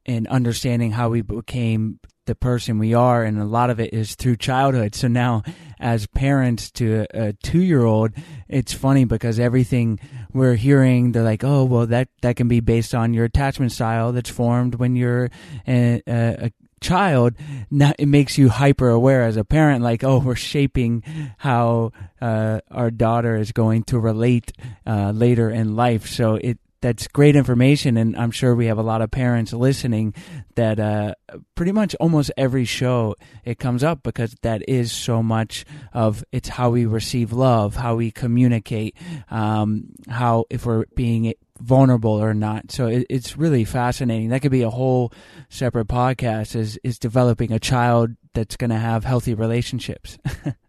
[0.05, 4.17] and understanding how we became the person we are and a lot of it is
[4.17, 5.43] through childhood so now
[5.79, 8.11] as parents to a, two-year-old
[8.49, 9.99] it's funny because everything
[10.33, 14.11] we're hearing they're like oh well that that can be based on your attachment style
[14.11, 15.31] that's formed when you're
[15.69, 16.51] a, a
[16.87, 17.35] child
[17.71, 21.03] now it makes you hyper aware as a parent like oh we're shaping
[21.39, 24.53] how uh, our daughter is going to relate
[24.87, 26.07] uh, later in life.
[26.07, 30.13] So it that's great information and i'm sure we have a lot of parents listening
[30.57, 31.15] that uh,
[31.55, 33.15] pretty much almost every show
[33.47, 37.97] it comes up because that is so much of it's how we receive love how
[37.97, 38.95] we communicate
[39.31, 44.51] um, how if we're being vulnerable or not so it, it's really fascinating that could
[44.51, 45.13] be a whole
[45.49, 50.19] separate podcast is is developing a child that's going to have healthy relationships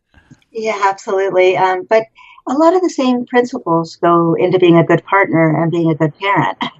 [0.57, 1.55] Yeah, absolutely.
[1.55, 2.07] Um, but
[2.47, 5.95] a lot of the same principles go into being a good partner and being a
[5.95, 6.57] good parent.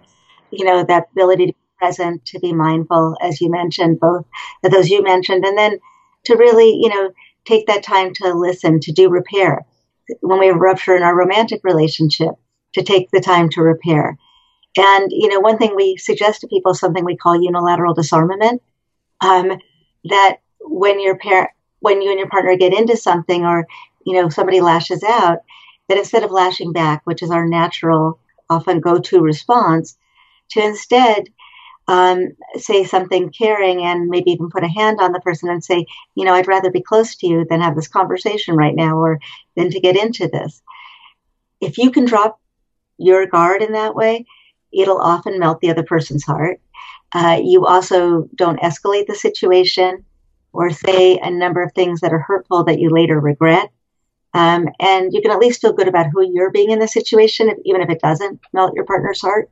[0.49, 4.23] You know, that ability to be present, to be mindful, as you mentioned, both
[4.63, 5.79] those you mentioned, and then
[6.23, 7.11] to really, you know,
[7.43, 9.65] take that time to listen, to do repair.
[10.21, 12.35] When we have rupture in our romantic relationship,
[12.77, 14.17] to take the time to repair.
[14.77, 18.61] And, you know, one thing we suggest to people something we call unilateral disarmament.
[19.21, 19.59] Um,
[20.05, 23.65] that when your parent, when you and your partner get into something or,
[24.05, 25.39] you know, somebody lashes out,
[25.89, 29.97] that instead of lashing back, which is our natural, often go to response,
[30.51, 31.29] to instead
[31.87, 35.85] um, say something caring and maybe even put a hand on the person and say,
[36.15, 39.19] you know, I'd rather be close to you than have this conversation right now or
[39.55, 40.61] than to get into this.
[41.61, 42.39] If you can drop
[42.97, 44.25] your guard in that way,
[44.71, 46.59] it'll often melt the other person's heart.
[47.13, 50.03] Uh, you also don't escalate the situation
[50.53, 53.69] or say a number of things that are hurtful that you later regret.
[54.33, 57.49] Um, and you can at least feel good about who you're being in the situation,
[57.49, 59.49] if, even if it doesn't melt your partner's heart.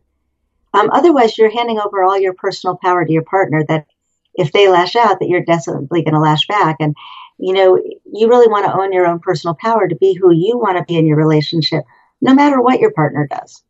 [0.73, 3.63] Um, otherwise, you're handing over all your personal power to your partner.
[3.63, 3.86] That
[4.34, 6.75] if they lash out, that you're definitely going to lash back.
[6.79, 6.95] And
[7.38, 7.81] you know,
[8.12, 10.84] you really want to own your own personal power to be who you want to
[10.84, 11.84] be in your relationship,
[12.21, 13.63] no matter what your partner does.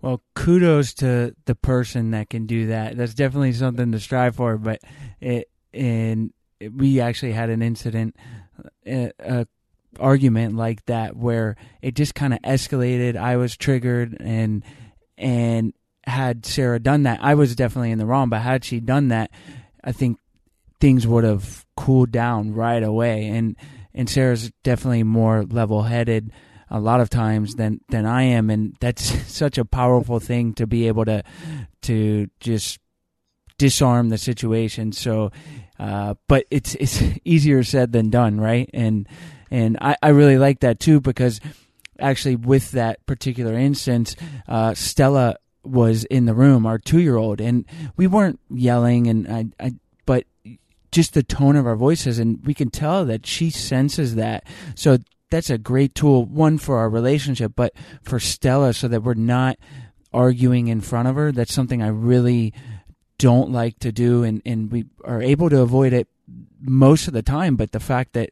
[0.00, 2.96] Well, kudos to the person that can do that.
[2.96, 4.58] That's definitely something to strive for.
[4.58, 4.80] But
[5.20, 6.32] it, and
[6.74, 8.16] we actually had an incident,
[8.86, 9.46] a, a
[10.00, 13.16] argument like that where it just kind of escalated.
[13.16, 14.64] I was triggered, and
[15.16, 15.72] and
[16.04, 18.28] had Sarah done that, I was definitely in the wrong.
[18.28, 19.30] But had she done that,
[19.84, 20.18] I think
[20.80, 23.28] things would have cooled down right away.
[23.28, 23.56] And
[23.94, 26.32] and Sarah's definitely more level headed
[26.72, 30.66] a lot of times than than I am, and that's such a powerful thing to
[30.66, 31.22] be able to
[31.82, 32.80] to just
[33.58, 34.90] disarm the situation.
[34.90, 35.30] So,
[35.78, 38.68] uh, but it's it's easier said than done, right?
[38.72, 39.06] And
[39.50, 41.40] and I, I really like that too because
[42.00, 44.16] actually with that particular instance,
[44.48, 47.66] uh, Stella was in the room, our two year old, and
[47.96, 49.72] we weren't yelling, and I, I
[50.06, 50.24] but
[50.90, 54.44] just the tone of our voices, and we can tell that she senses that.
[54.74, 54.98] So
[55.32, 57.72] that's a great tool one for our relationship, but
[58.02, 59.58] for Stella, so that we're not
[60.12, 61.32] arguing in front of her.
[61.32, 62.52] That's something I really
[63.18, 66.06] don't like to do, and and we are able to avoid it
[66.60, 67.56] most of the time.
[67.56, 68.30] But the fact that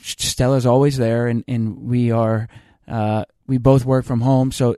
[0.00, 2.48] Stella's always there, and and we are
[2.88, 4.76] uh, we both work from home, so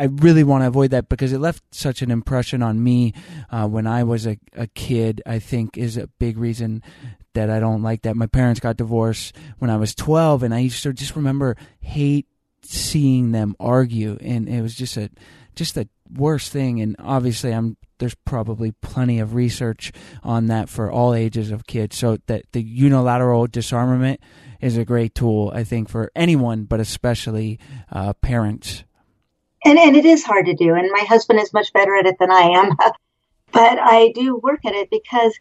[0.00, 3.12] I really want to avoid that because it left such an impression on me
[3.50, 5.20] uh, when I was a, a kid.
[5.26, 6.82] I think is a big reason
[7.34, 8.16] that I don't like that.
[8.16, 12.26] My parents got divorced when I was 12, and I used to just remember hate
[12.62, 15.10] seeing them argue, and it was just a
[15.54, 16.80] just the worst thing.
[16.80, 19.92] And obviously, I'm there's probably plenty of research
[20.22, 21.98] on that for all ages of kids.
[21.98, 24.20] So that the unilateral disarmament
[24.62, 27.58] is a great tool, I think, for anyone, but especially
[27.92, 28.84] uh, parents
[29.64, 32.16] and and it is hard to do and my husband is much better at it
[32.18, 32.76] than i am
[33.52, 35.34] but i do work at it because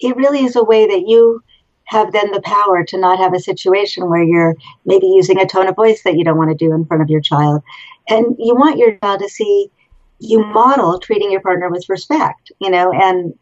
[0.00, 1.42] it really is a way that you
[1.86, 5.68] have then the power to not have a situation where you're maybe using a tone
[5.68, 7.62] of voice that you don't want to do in front of your child.
[8.08, 9.70] And you want your child to see
[10.18, 13.34] you model treating your partner with respect you know and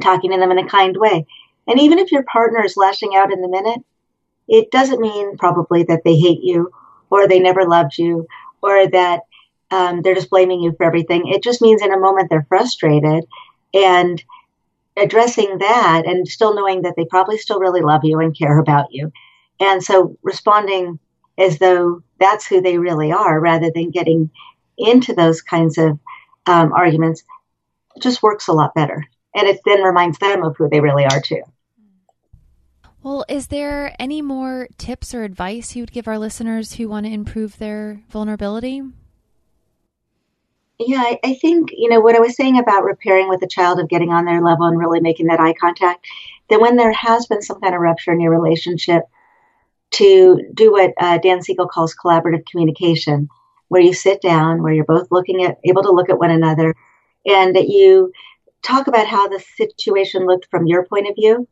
[0.00, 1.26] talking to them in a kind way.
[1.68, 3.80] And even if your partner is lashing out in the minute
[4.48, 6.70] it doesn't mean probably that they hate you
[7.10, 8.26] or they never loved you
[8.62, 9.22] or that
[9.70, 11.28] um, they're just blaming you for everything.
[11.28, 13.24] It just means in a moment they're frustrated
[13.74, 14.22] and
[14.96, 18.86] addressing that and still knowing that they probably still really love you and care about
[18.90, 19.12] you.
[19.60, 20.98] And so responding
[21.38, 24.30] as though that's who they really are rather than getting
[24.78, 25.98] into those kinds of
[26.46, 27.24] um, arguments
[28.00, 29.04] just works a lot better.
[29.34, 31.42] And it then reminds them of who they really are too.
[33.02, 37.06] Well, is there any more tips or advice you would give our listeners who want
[37.06, 38.82] to improve their vulnerability?
[40.78, 43.80] Yeah, I, I think, you know, what I was saying about repairing with a child
[43.80, 46.06] of getting on their level and really making that eye contact,
[46.50, 49.04] that when there has been some kind of rupture in your relationship,
[49.92, 53.28] to do what uh, Dan Siegel calls collaborative communication,
[53.68, 56.74] where you sit down, where you're both looking at, able to look at one another,
[57.24, 58.12] and that you
[58.62, 61.48] talk about how the situation looked from your point of view.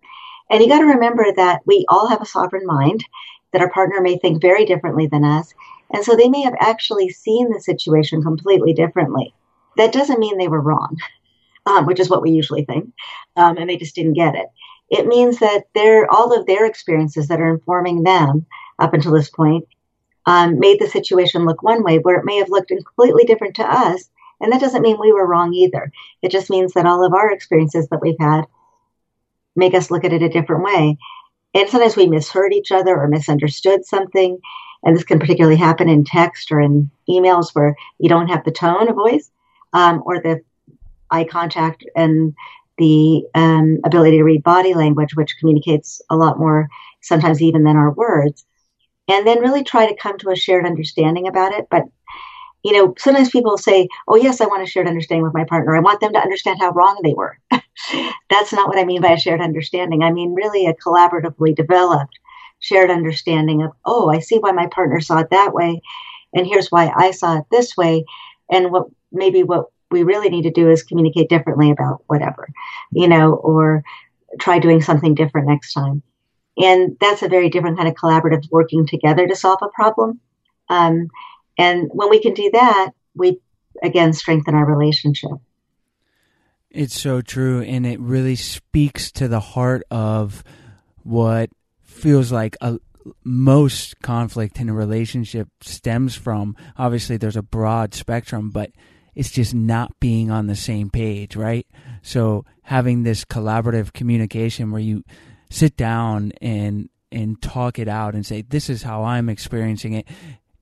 [0.50, 3.04] And you got to remember that we all have a sovereign mind,
[3.52, 5.54] that our partner may think very differently than us,
[5.92, 9.34] and so they may have actually seen the situation completely differently.
[9.76, 10.96] That doesn't mean they were wrong,
[11.66, 12.92] um, which is what we usually think,
[13.36, 14.46] um, and they just didn't get it.
[14.90, 18.46] It means that they're, all of their experiences that are informing them
[18.78, 19.66] up until this point
[20.26, 23.64] um, made the situation look one way where it may have looked completely different to
[23.64, 24.08] us.
[24.40, 25.90] And that doesn't mean we were wrong either.
[26.22, 28.46] It just means that all of our experiences that we've had
[29.56, 30.98] make us look at it a different way.
[31.54, 34.38] And sometimes we misheard each other or misunderstood something.
[34.84, 38.50] And this can particularly happen in text or in emails where you don't have the
[38.50, 39.30] tone of voice
[39.72, 40.42] um, or the
[41.10, 42.34] eye contact and
[42.78, 46.68] the um, ability to read body language, which communicates a lot more
[47.02, 48.44] sometimes even than our words.
[49.08, 51.66] And then really try to come to a shared understanding about it.
[51.70, 51.84] But,
[52.62, 55.76] you know, sometimes people say, oh, yes, I want a shared understanding with my partner.
[55.76, 57.38] I want them to understand how wrong they were.
[58.30, 60.02] That's not what I mean by a shared understanding.
[60.02, 62.18] I mean, really a collaboratively developed
[62.64, 65.82] shared understanding of, oh, I see why my partner saw it that way,
[66.32, 68.06] and here's why I saw it this way,
[68.50, 72.48] and what maybe what we really need to do is communicate differently about whatever,
[72.90, 73.84] you know, or
[74.40, 76.02] try doing something different next time.
[76.56, 80.20] And that's a very different kind of collaborative working together to solve a problem.
[80.70, 81.08] Um,
[81.58, 83.40] and when we can do that, we
[83.82, 85.32] again strengthen our relationship.
[86.70, 90.42] It's so true, and it really speaks to the heart of
[91.02, 91.50] what
[92.04, 92.78] feels like a
[93.24, 98.70] most conflict in a relationship stems from obviously there's a broad spectrum but
[99.14, 101.66] it's just not being on the same page right?
[102.02, 105.02] So having this collaborative communication where you
[105.48, 110.06] sit down and and talk it out and say this is how i'm experiencing it.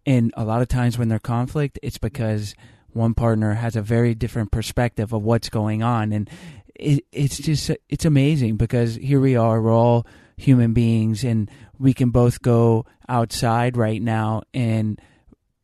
[0.06, 2.54] And a lot of times when there's conflict it's because
[2.92, 6.12] one partner has a very different perspective of what's going on.
[6.12, 6.30] And
[6.76, 10.06] it, it's just it's amazing because here we are we're all
[10.36, 15.00] human beings and we can both go outside right now and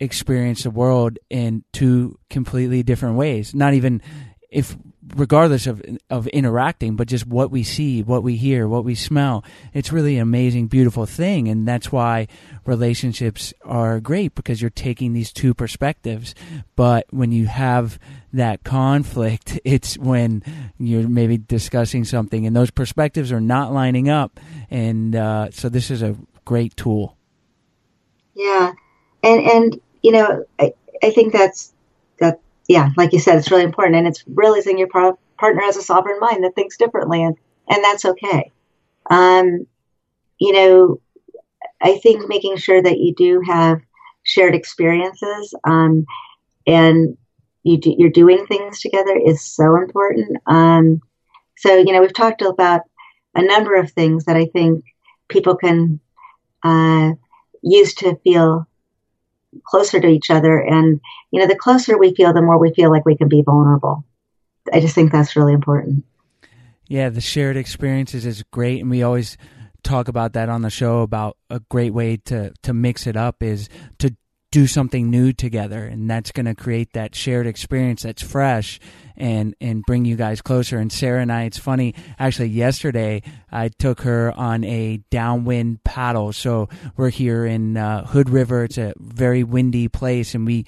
[0.00, 3.54] experience the world in two completely different ways.
[3.54, 4.02] Not even
[4.50, 4.76] if
[5.16, 9.44] regardless of of interacting but just what we see what we hear what we smell.
[9.72, 12.28] It's really an amazing beautiful thing and that's why
[12.64, 16.34] relationships are great because you're taking these two perspectives.
[16.76, 17.98] But when you have
[18.32, 20.42] that conflict it's when
[20.78, 24.38] you're maybe discussing something and those perspectives are not lining up
[24.70, 27.16] and uh, so this is a great tool.
[28.34, 28.72] Yeah.
[29.22, 31.77] And and you know i, I think that's that
[32.68, 35.82] yeah, like you said, it's really important, and it's realizing your par- partner has a
[35.82, 37.36] sovereign mind that thinks differently, and
[37.68, 38.52] and that's okay.
[39.10, 39.66] Um,
[40.38, 41.00] you know,
[41.80, 43.80] I think making sure that you do have
[44.22, 46.06] shared experiences um,
[46.66, 47.16] and
[47.62, 50.38] you do, you're doing things together is so important.
[50.46, 51.00] Um,
[51.56, 52.82] so, you know, we've talked about
[53.34, 54.84] a number of things that I think
[55.28, 56.00] people can
[56.62, 57.12] uh,
[57.62, 58.67] use to feel
[59.66, 60.58] closer to each other.
[60.58, 63.42] And, you know, the closer we feel, the more we feel like we can be
[63.42, 64.04] vulnerable.
[64.72, 66.04] I just think that's really important.
[66.86, 68.80] Yeah, the shared experiences is great.
[68.80, 69.36] And we always
[69.82, 73.42] talk about that on the show about a great way to, to mix it up
[73.42, 73.68] is
[73.98, 74.14] to
[74.50, 78.80] do something new together and that's going to create that shared experience that's fresh
[79.16, 80.78] and and bring you guys closer.
[80.78, 83.22] And Sarah and I it's funny actually yesterday
[83.52, 86.32] I took her on a downwind paddle.
[86.32, 88.64] So we're here in uh, Hood River.
[88.64, 90.66] It's a very windy place and we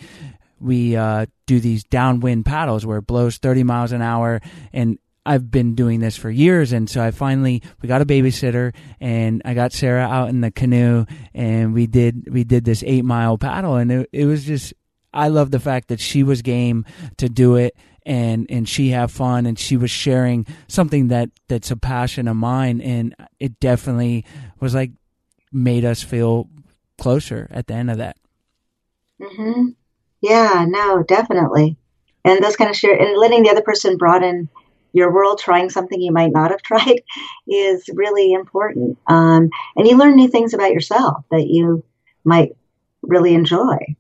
[0.61, 4.41] we uh, do these downwind paddles where it blows 30 miles an hour
[4.75, 8.75] and I've been doing this for years, and so I finally we got a babysitter,
[9.01, 11.05] and I got Sarah out in the canoe,
[11.35, 14.73] and we did we did this eight mile paddle, and it, it was just
[15.13, 16.87] I love the fact that she was game
[17.19, 21.71] to do it, and and she have fun, and she was sharing something that that's
[21.71, 24.25] a passion of mine, and it definitely
[24.59, 24.93] was like
[25.53, 26.49] made us feel
[26.99, 28.17] closer at the end of that.
[29.21, 29.69] hmm
[30.21, 31.77] Yeah, no, definitely.
[32.25, 34.49] And those kind of share and letting the other person broaden
[34.93, 37.03] your world, trying something you might not have tried,
[37.49, 38.99] is really important.
[39.07, 41.85] Um, and you learn new things about yourself that you
[42.25, 42.57] might
[43.03, 43.97] really enjoy.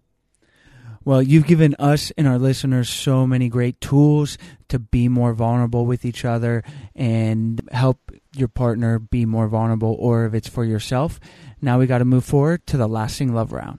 [1.03, 4.37] Well, you've given us and our listeners so many great tools
[4.69, 6.63] to be more vulnerable with each other
[6.95, 11.19] and help your partner be more vulnerable, or if it's for yourself.
[11.63, 13.79] Now we got to move forward to the lasting love round.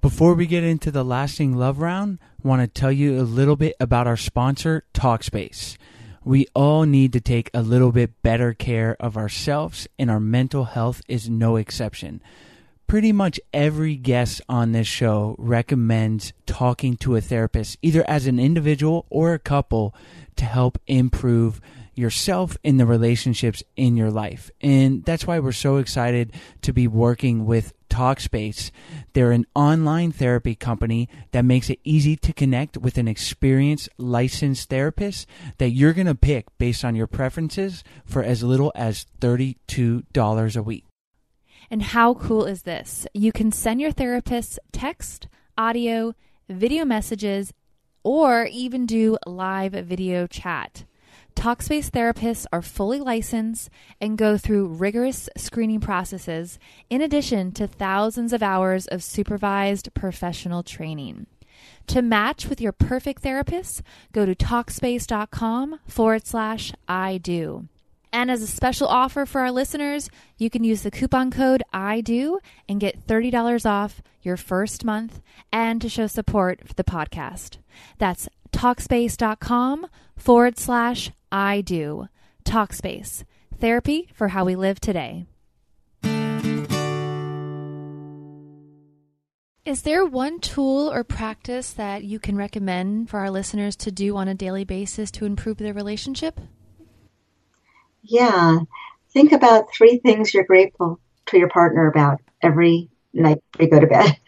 [0.00, 3.74] Before we get into the lasting love round, want to tell you a little bit
[3.80, 5.76] about our sponsor, Talkspace.
[6.24, 10.64] We all need to take a little bit better care of ourselves, and our mental
[10.64, 12.22] health is no exception.
[12.86, 18.38] Pretty much every guest on this show recommends talking to a therapist, either as an
[18.38, 19.94] individual or a couple,
[20.36, 21.60] to help improve
[21.96, 24.50] yourself in the relationships in your life.
[24.60, 26.32] And that's why we're so excited
[26.62, 28.70] to be working with Talkspace.
[29.12, 34.68] They're an online therapy company that makes it easy to connect with an experienced licensed
[34.68, 35.28] therapist
[35.58, 40.62] that you're going to pick based on your preferences for as little as $32 a
[40.62, 40.84] week.
[41.70, 43.06] And how cool is this?
[43.14, 46.14] You can send your therapist text, audio,
[46.48, 47.52] video messages,
[48.02, 50.84] or even do live video chat.
[51.36, 53.68] Talkspace therapists are fully licensed
[54.00, 56.58] and go through rigorous screening processes
[56.88, 61.26] in addition to thousands of hours of supervised professional training.
[61.88, 63.82] To match with your perfect therapist,
[64.12, 67.68] go to Talkspace.com forward slash I do.
[68.12, 70.08] And as a special offer for our listeners,
[70.38, 75.20] you can use the coupon code I do and get $30 off your first month
[75.52, 77.58] and to show support for the podcast.
[77.98, 79.86] That's Talkspace.com
[80.16, 82.06] forward slash I do.
[82.44, 83.24] Talkspace,
[83.58, 85.26] therapy for how we live today.
[89.64, 94.16] Is there one tool or practice that you can recommend for our listeners to do
[94.16, 96.38] on a daily basis to improve their relationship?
[98.02, 98.58] Yeah.
[99.12, 103.80] Think about three things you're grateful to your partner about every night before you go
[103.80, 104.16] to bed.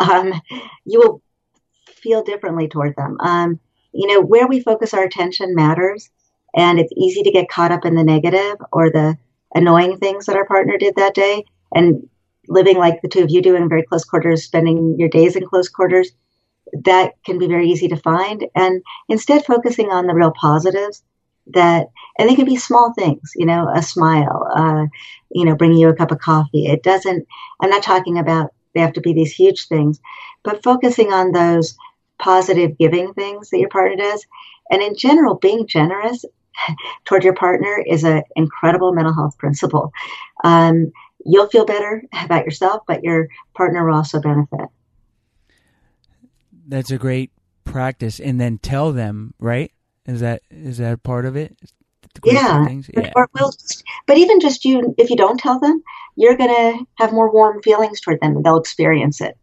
[0.00, 0.32] Um,
[0.84, 1.20] you will
[1.98, 3.16] feel differently toward them.
[3.20, 3.60] Um,
[3.92, 6.10] you know, where we focus our attention matters,
[6.54, 9.16] and it's easy to get caught up in the negative or the
[9.54, 11.44] annoying things that our partner did that day.
[11.74, 12.08] And
[12.48, 15.46] living like the two of you do in very close quarters, spending your days in
[15.46, 16.10] close quarters,
[16.84, 18.46] that can be very easy to find.
[18.54, 21.02] And instead, focusing on the real positives
[21.48, 21.88] that,
[22.18, 24.86] and they can be small things, you know, a smile, uh,
[25.30, 26.66] you know, bringing you a cup of coffee.
[26.66, 27.26] It doesn't,
[27.60, 30.00] I'm not talking about they have to be these huge things,
[30.42, 31.76] but focusing on those
[32.18, 34.26] positive giving things that your partner does.
[34.70, 36.24] And in general, being generous
[37.04, 39.92] toward your partner is an incredible mental health principle.
[40.44, 40.92] Um,
[41.24, 44.68] you'll feel better about yourself, but your partner will also benefit.
[46.66, 47.30] That's a great
[47.64, 48.20] practice.
[48.20, 49.72] And then tell them, right?
[50.06, 51.56] Is that is that part of it?
[52.24, 52.66] Yeah.
[52.94, 53.12] yeah.
[53.14, 53.52] Or, well,
[54.06, 55.82] but even just you, if you don't tell them,
[56.16, 59.36] you're going to have more warm feelings toward them and they'll experience it.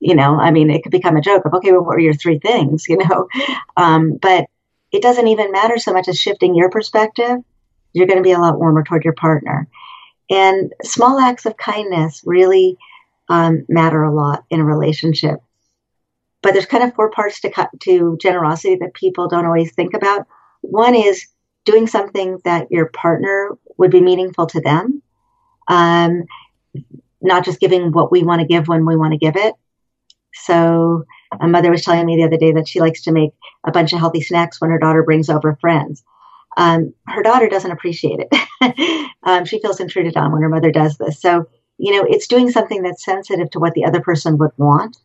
[0.00, 2.14] You know, I mean, it could become a joke of, okay, well, what are your
[2.14, 3.28] three things, you know?
[3.76, 4.46] Um, but
[4.92, 7.38] it doesn't even matter so much as shifting your perspective.
[7.92, 9.68] You're going to be a lot warmer toward your partner.
[10.30, 12.76] And small acts of kindness really
[13.28, 15.40] um, matter a lot in a relationship.
[16.42, 20.26] But there's kind of four parts to, to generosity that people don't always think about.
[20.60, 21.26] One is
[21.64, 25.02] doing something that your partner would be meaningful to them.
[25.66, 26.24] Um,
[27.20, 29.54] not just giving what we want to give when we want to give it.
[30.48, 31.04] So
[31.38, 33.32] a mother was telling me the other day that she likes to make
[33.66, 36.02] a bunch of healthy snacks when her daughter brings over friends.
[36.56, 39.10] Um, her daughter doesn't appreciate it.
[39.22, 41.20] um, she feels intruded on when her mother does this.
[41.20, 41.46] So,
[41.76, 44.96] you know, it's doing something that's sensitive to what the other person would want.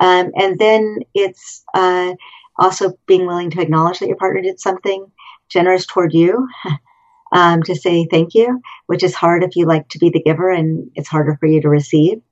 [0.00, 2.14] Um, and then it's uh,
[2.58, 5.04] also being willing to acknowledge that your partner did something
[5.50, 6.48] generous toward you,
[7.32, 10.50] um, to say thank you, which is hard if you like to be the giver
[10.50, 12.22] and it's harder for you to receive.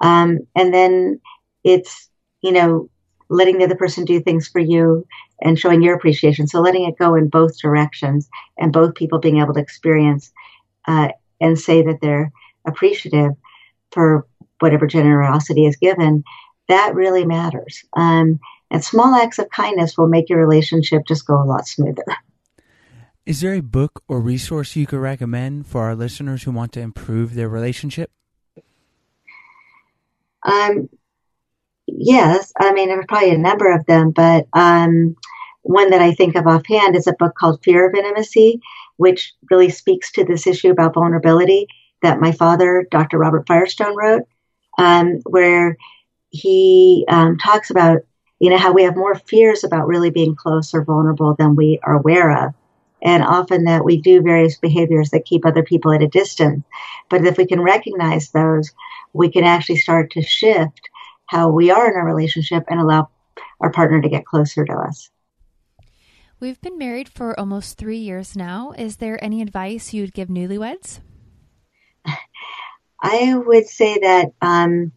[0.00, 1.20] Um, and then
[1.68, 2.08] it's,
[2.40, 2.88] you know,
[3.28, 5.06] letting the other person do things for you
[5.42, 6.46] and showing your appreciation.
[6.46, 10.32] So letting it go in both directions and both people being able to experience
[10.86, 11.08] uh,
[11.40, 12.32] and say that they're
[12.66, 13.32] appreciative
[13.92, 14.26] for
[14.60, 16.24] whatever generosity is given,
[16.68, 17.84] that really matters.
[17.92, 18.40] Um,
[18.70, 22.04] and small acts of kindness will make your relationship just go a lot smoother.
[23.26, 26.80] Is there a book or resource you could recommend for our listeners who want to
[26.80, 28.10] improve their relationship?
[30.42, 30.88] Um,
[31.96, 35.16] yes, I mean, there's probably a number of them, but um,
[35.62, 38.60] one that I think of offhand is a book called Fear of Intimacy,
[38.96, 41.66] which really speaks to this issue about vulnerability
[42.02, 43.18] that my father, Dr.
[43.18, 44.22] Robert Firestone, wrote,
[44.78, 45.76] um, where
[46.30, 47.98] he um, talks about,
[48.38, 51.80] you know, how we have more fears about really being close or vulnerable than we
[51.82, 52.54] are aware of.
[53.02, 56.64] And often that we do various behaviors that keep other people at a distance.
[57.08, 58.72] But if we can recognize those,
[59.12, 60.87] we can actually start to shift
[61.28, 63.08] how we are in our relationship and allow
[63.60, 65.10] our partner to get closer to us.
[66.40, 68.72] We've been married for almost three years now.
[68.76, 71.00] Is there any advice you'd give newlyweds?
[73.02, 74.92] I would say that um,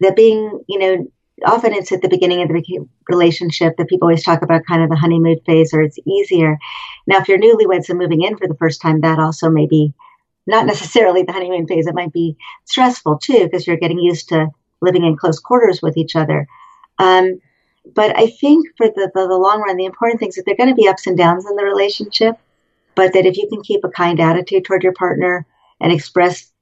[0.00, 1.06] that being, you know,
[1.44, 4.88] often it's at the beginning of the relationship that people always talk about kind of
[4.88, 6.58] the honeymoon phase or it's easier.
[7.06, 9.92] Now, if you're newlyweds and moving in for the first time, that also may be
[10.46, 11.86] not necessarily the honeymoon phase.
[11.86, 14.48] It might be stressful too because you're getting used to
[14.82, 16.46] living in close quarters with each other.
[16.98, 17.40] Um,
[17.94, 20.54] but I think for the, the, the long run, the important thing is that there
[20.54, 22.36] are going to be ups and downs in the relationship,
[22.94, 25.46] but that if you can keep a kind attitude toward your partner
[25.80, 26.52] and express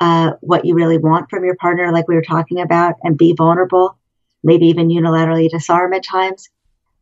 [0.00, 3.32] uh, what you really want from your partner, like we were talking about, and be
[3.32, 3.96] vulnerable,
[4.42, 6.48] maybe even unilaterally disarm at times,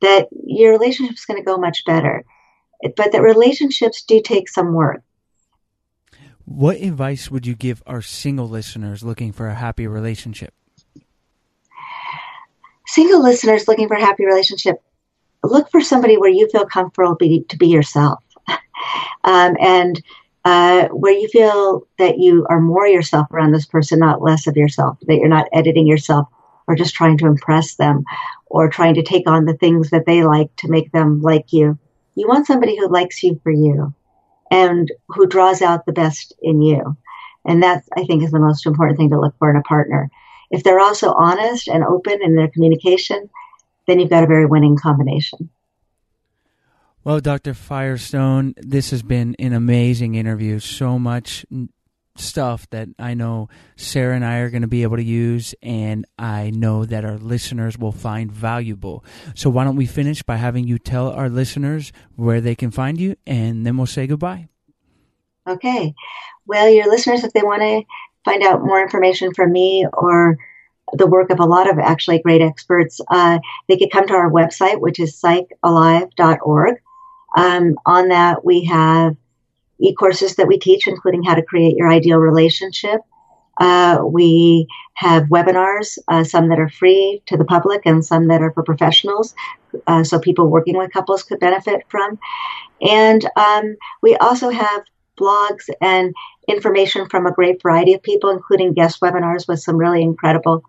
[0.00, 2.24] that your relationship is going to go much better.
[2.96, 5.02] But that relationships do take some work.
[6.50, 10.52] What advice would you give our single listeners looking for a happy relationship?
[12.88, 14.82] Single listeners looking for a happy relationship,
[15.44, 18.24] look for somebody where you feel comfortable be, to be yourself.
[19.22, 20.02] um, and
[20.44, 24.56] uh, where you feel that you are more yourself around this person, not less of
[24.56, 26.26] yourself, that you're not editing yourself
[26.66, 28.02] or just trying to impress them
[28.46, 31.78] or trying to take on the things that they like to make them like you.
[32.16, 33.94] You want somebody who likes you for you
[34.50, 36.96] and who draws out the best in you.
[37.44, 40.10] And that, I think, is the most important thing to look for in a partner.
[40.50, 43.30] If they're also honest and open in their communication,
[43.86, 45.48] then you've got a very winning combination.
[47.02, 47.54] Well, Dr.
[47.54, 50.58] Firestone, this has been an amazing interview.
[50.58, 51.46] So much
[52.20, 56.06] stuff that I know Sarah and I are going to be able to use, and
[56.18, 59.04] I know that our listeners will find valuable.
[59.34, 63.00] So, why don't we finish by having you tell our listeners where they can find
[63.00, 64.48] you, and then we'll say goodbye.
[65.46, 65.94] Okay.
[66.46, 67.82] Well, your listeners, if they want to
[68.24, 70.36] find out more information from me or
[70.92, 74.30] the work of a lot of actually great experts, uh, they could come to our
[74.30, 76.76] website, which is psychalive.org.
[77.36, 79.16] Um, on that, we have
[79.80, 83.00] e-courses that we teach, including how to create your ideal relationship.
[83.58, 88.40] Uh, we have webinars, uh, some that are free to the public and some that
[88.40, 89.34] are for professionals,
[89.86, 92.18] uh, so people working with couples could benefit from.
[92.80, 94.82] And um, we also have
[95.18, 96.14] blogs and
[96.48, 100.62] information from a great variety of people, including guest webinars with some really incredible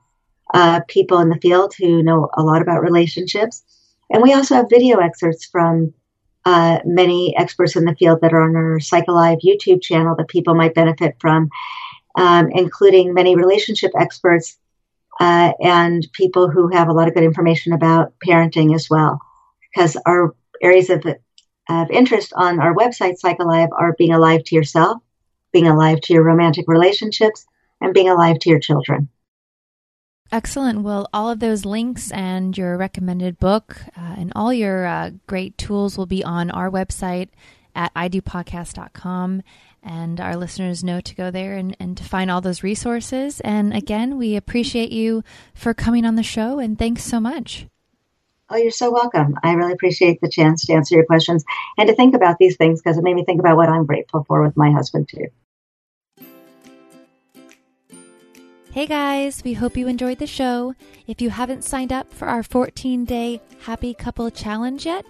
[0.54, 3.64] uh, people in the field who know a lot about relationships.
[4.10, 5.94] And we also have video excerpts from
[6.46, 10.56] uh, many experts in the field that are on our PsychAlive YouTube channel that people
[10.56, 11.50] might benefit from,
[12.16, 14.58] um, including many relationship experts
[15.20, 19.20] uh, and people who have a lot of good information about parenting as well.
[19.70, 21.06] Because our areas of,
[21.70, 25.02] of interest on our website, PsychAlive, are being alive to yourself,
[25.52, 27.46] being alive to your romantic relationships,
[27.82, 29.10] and being alive to your children.
[30.32, 30.82] Excellent.
[30.82, 35.58] Well, all of those links and your recommended book uh, and all your uh, great
[35.58, 37.28] tools will be on our website
[37.76, 39.44] at idopodcast.com.
[39.84, 43.42] And our listeners know to go there and, and to find all those resources.
[43.42, 45.24] And again, we appreciate you
[45.54, 47.68] for coming on the show and thanks so much.
[48.50, 49.38] Oh, you're so welcome.
[49.44, 51.44] I really appreciate the chance to answer your questions
[51.78, 54.24] and to think about these things because it made me think about what I'm grateful
[54.26, 55.28] for with my husband, too.
[58.72, 60.76] Hey guys, we hope you enjoyed the show.
[61.06, 65.06] If you haven't signed up for our 14 day Happy Couple Challenge yet,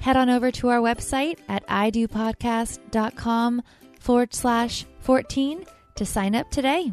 [0.00, 3.62] head on over to our website at idopodcast.com
[3.98, 5.64] forward slash 14
[5.94, 6.92] to sign up today.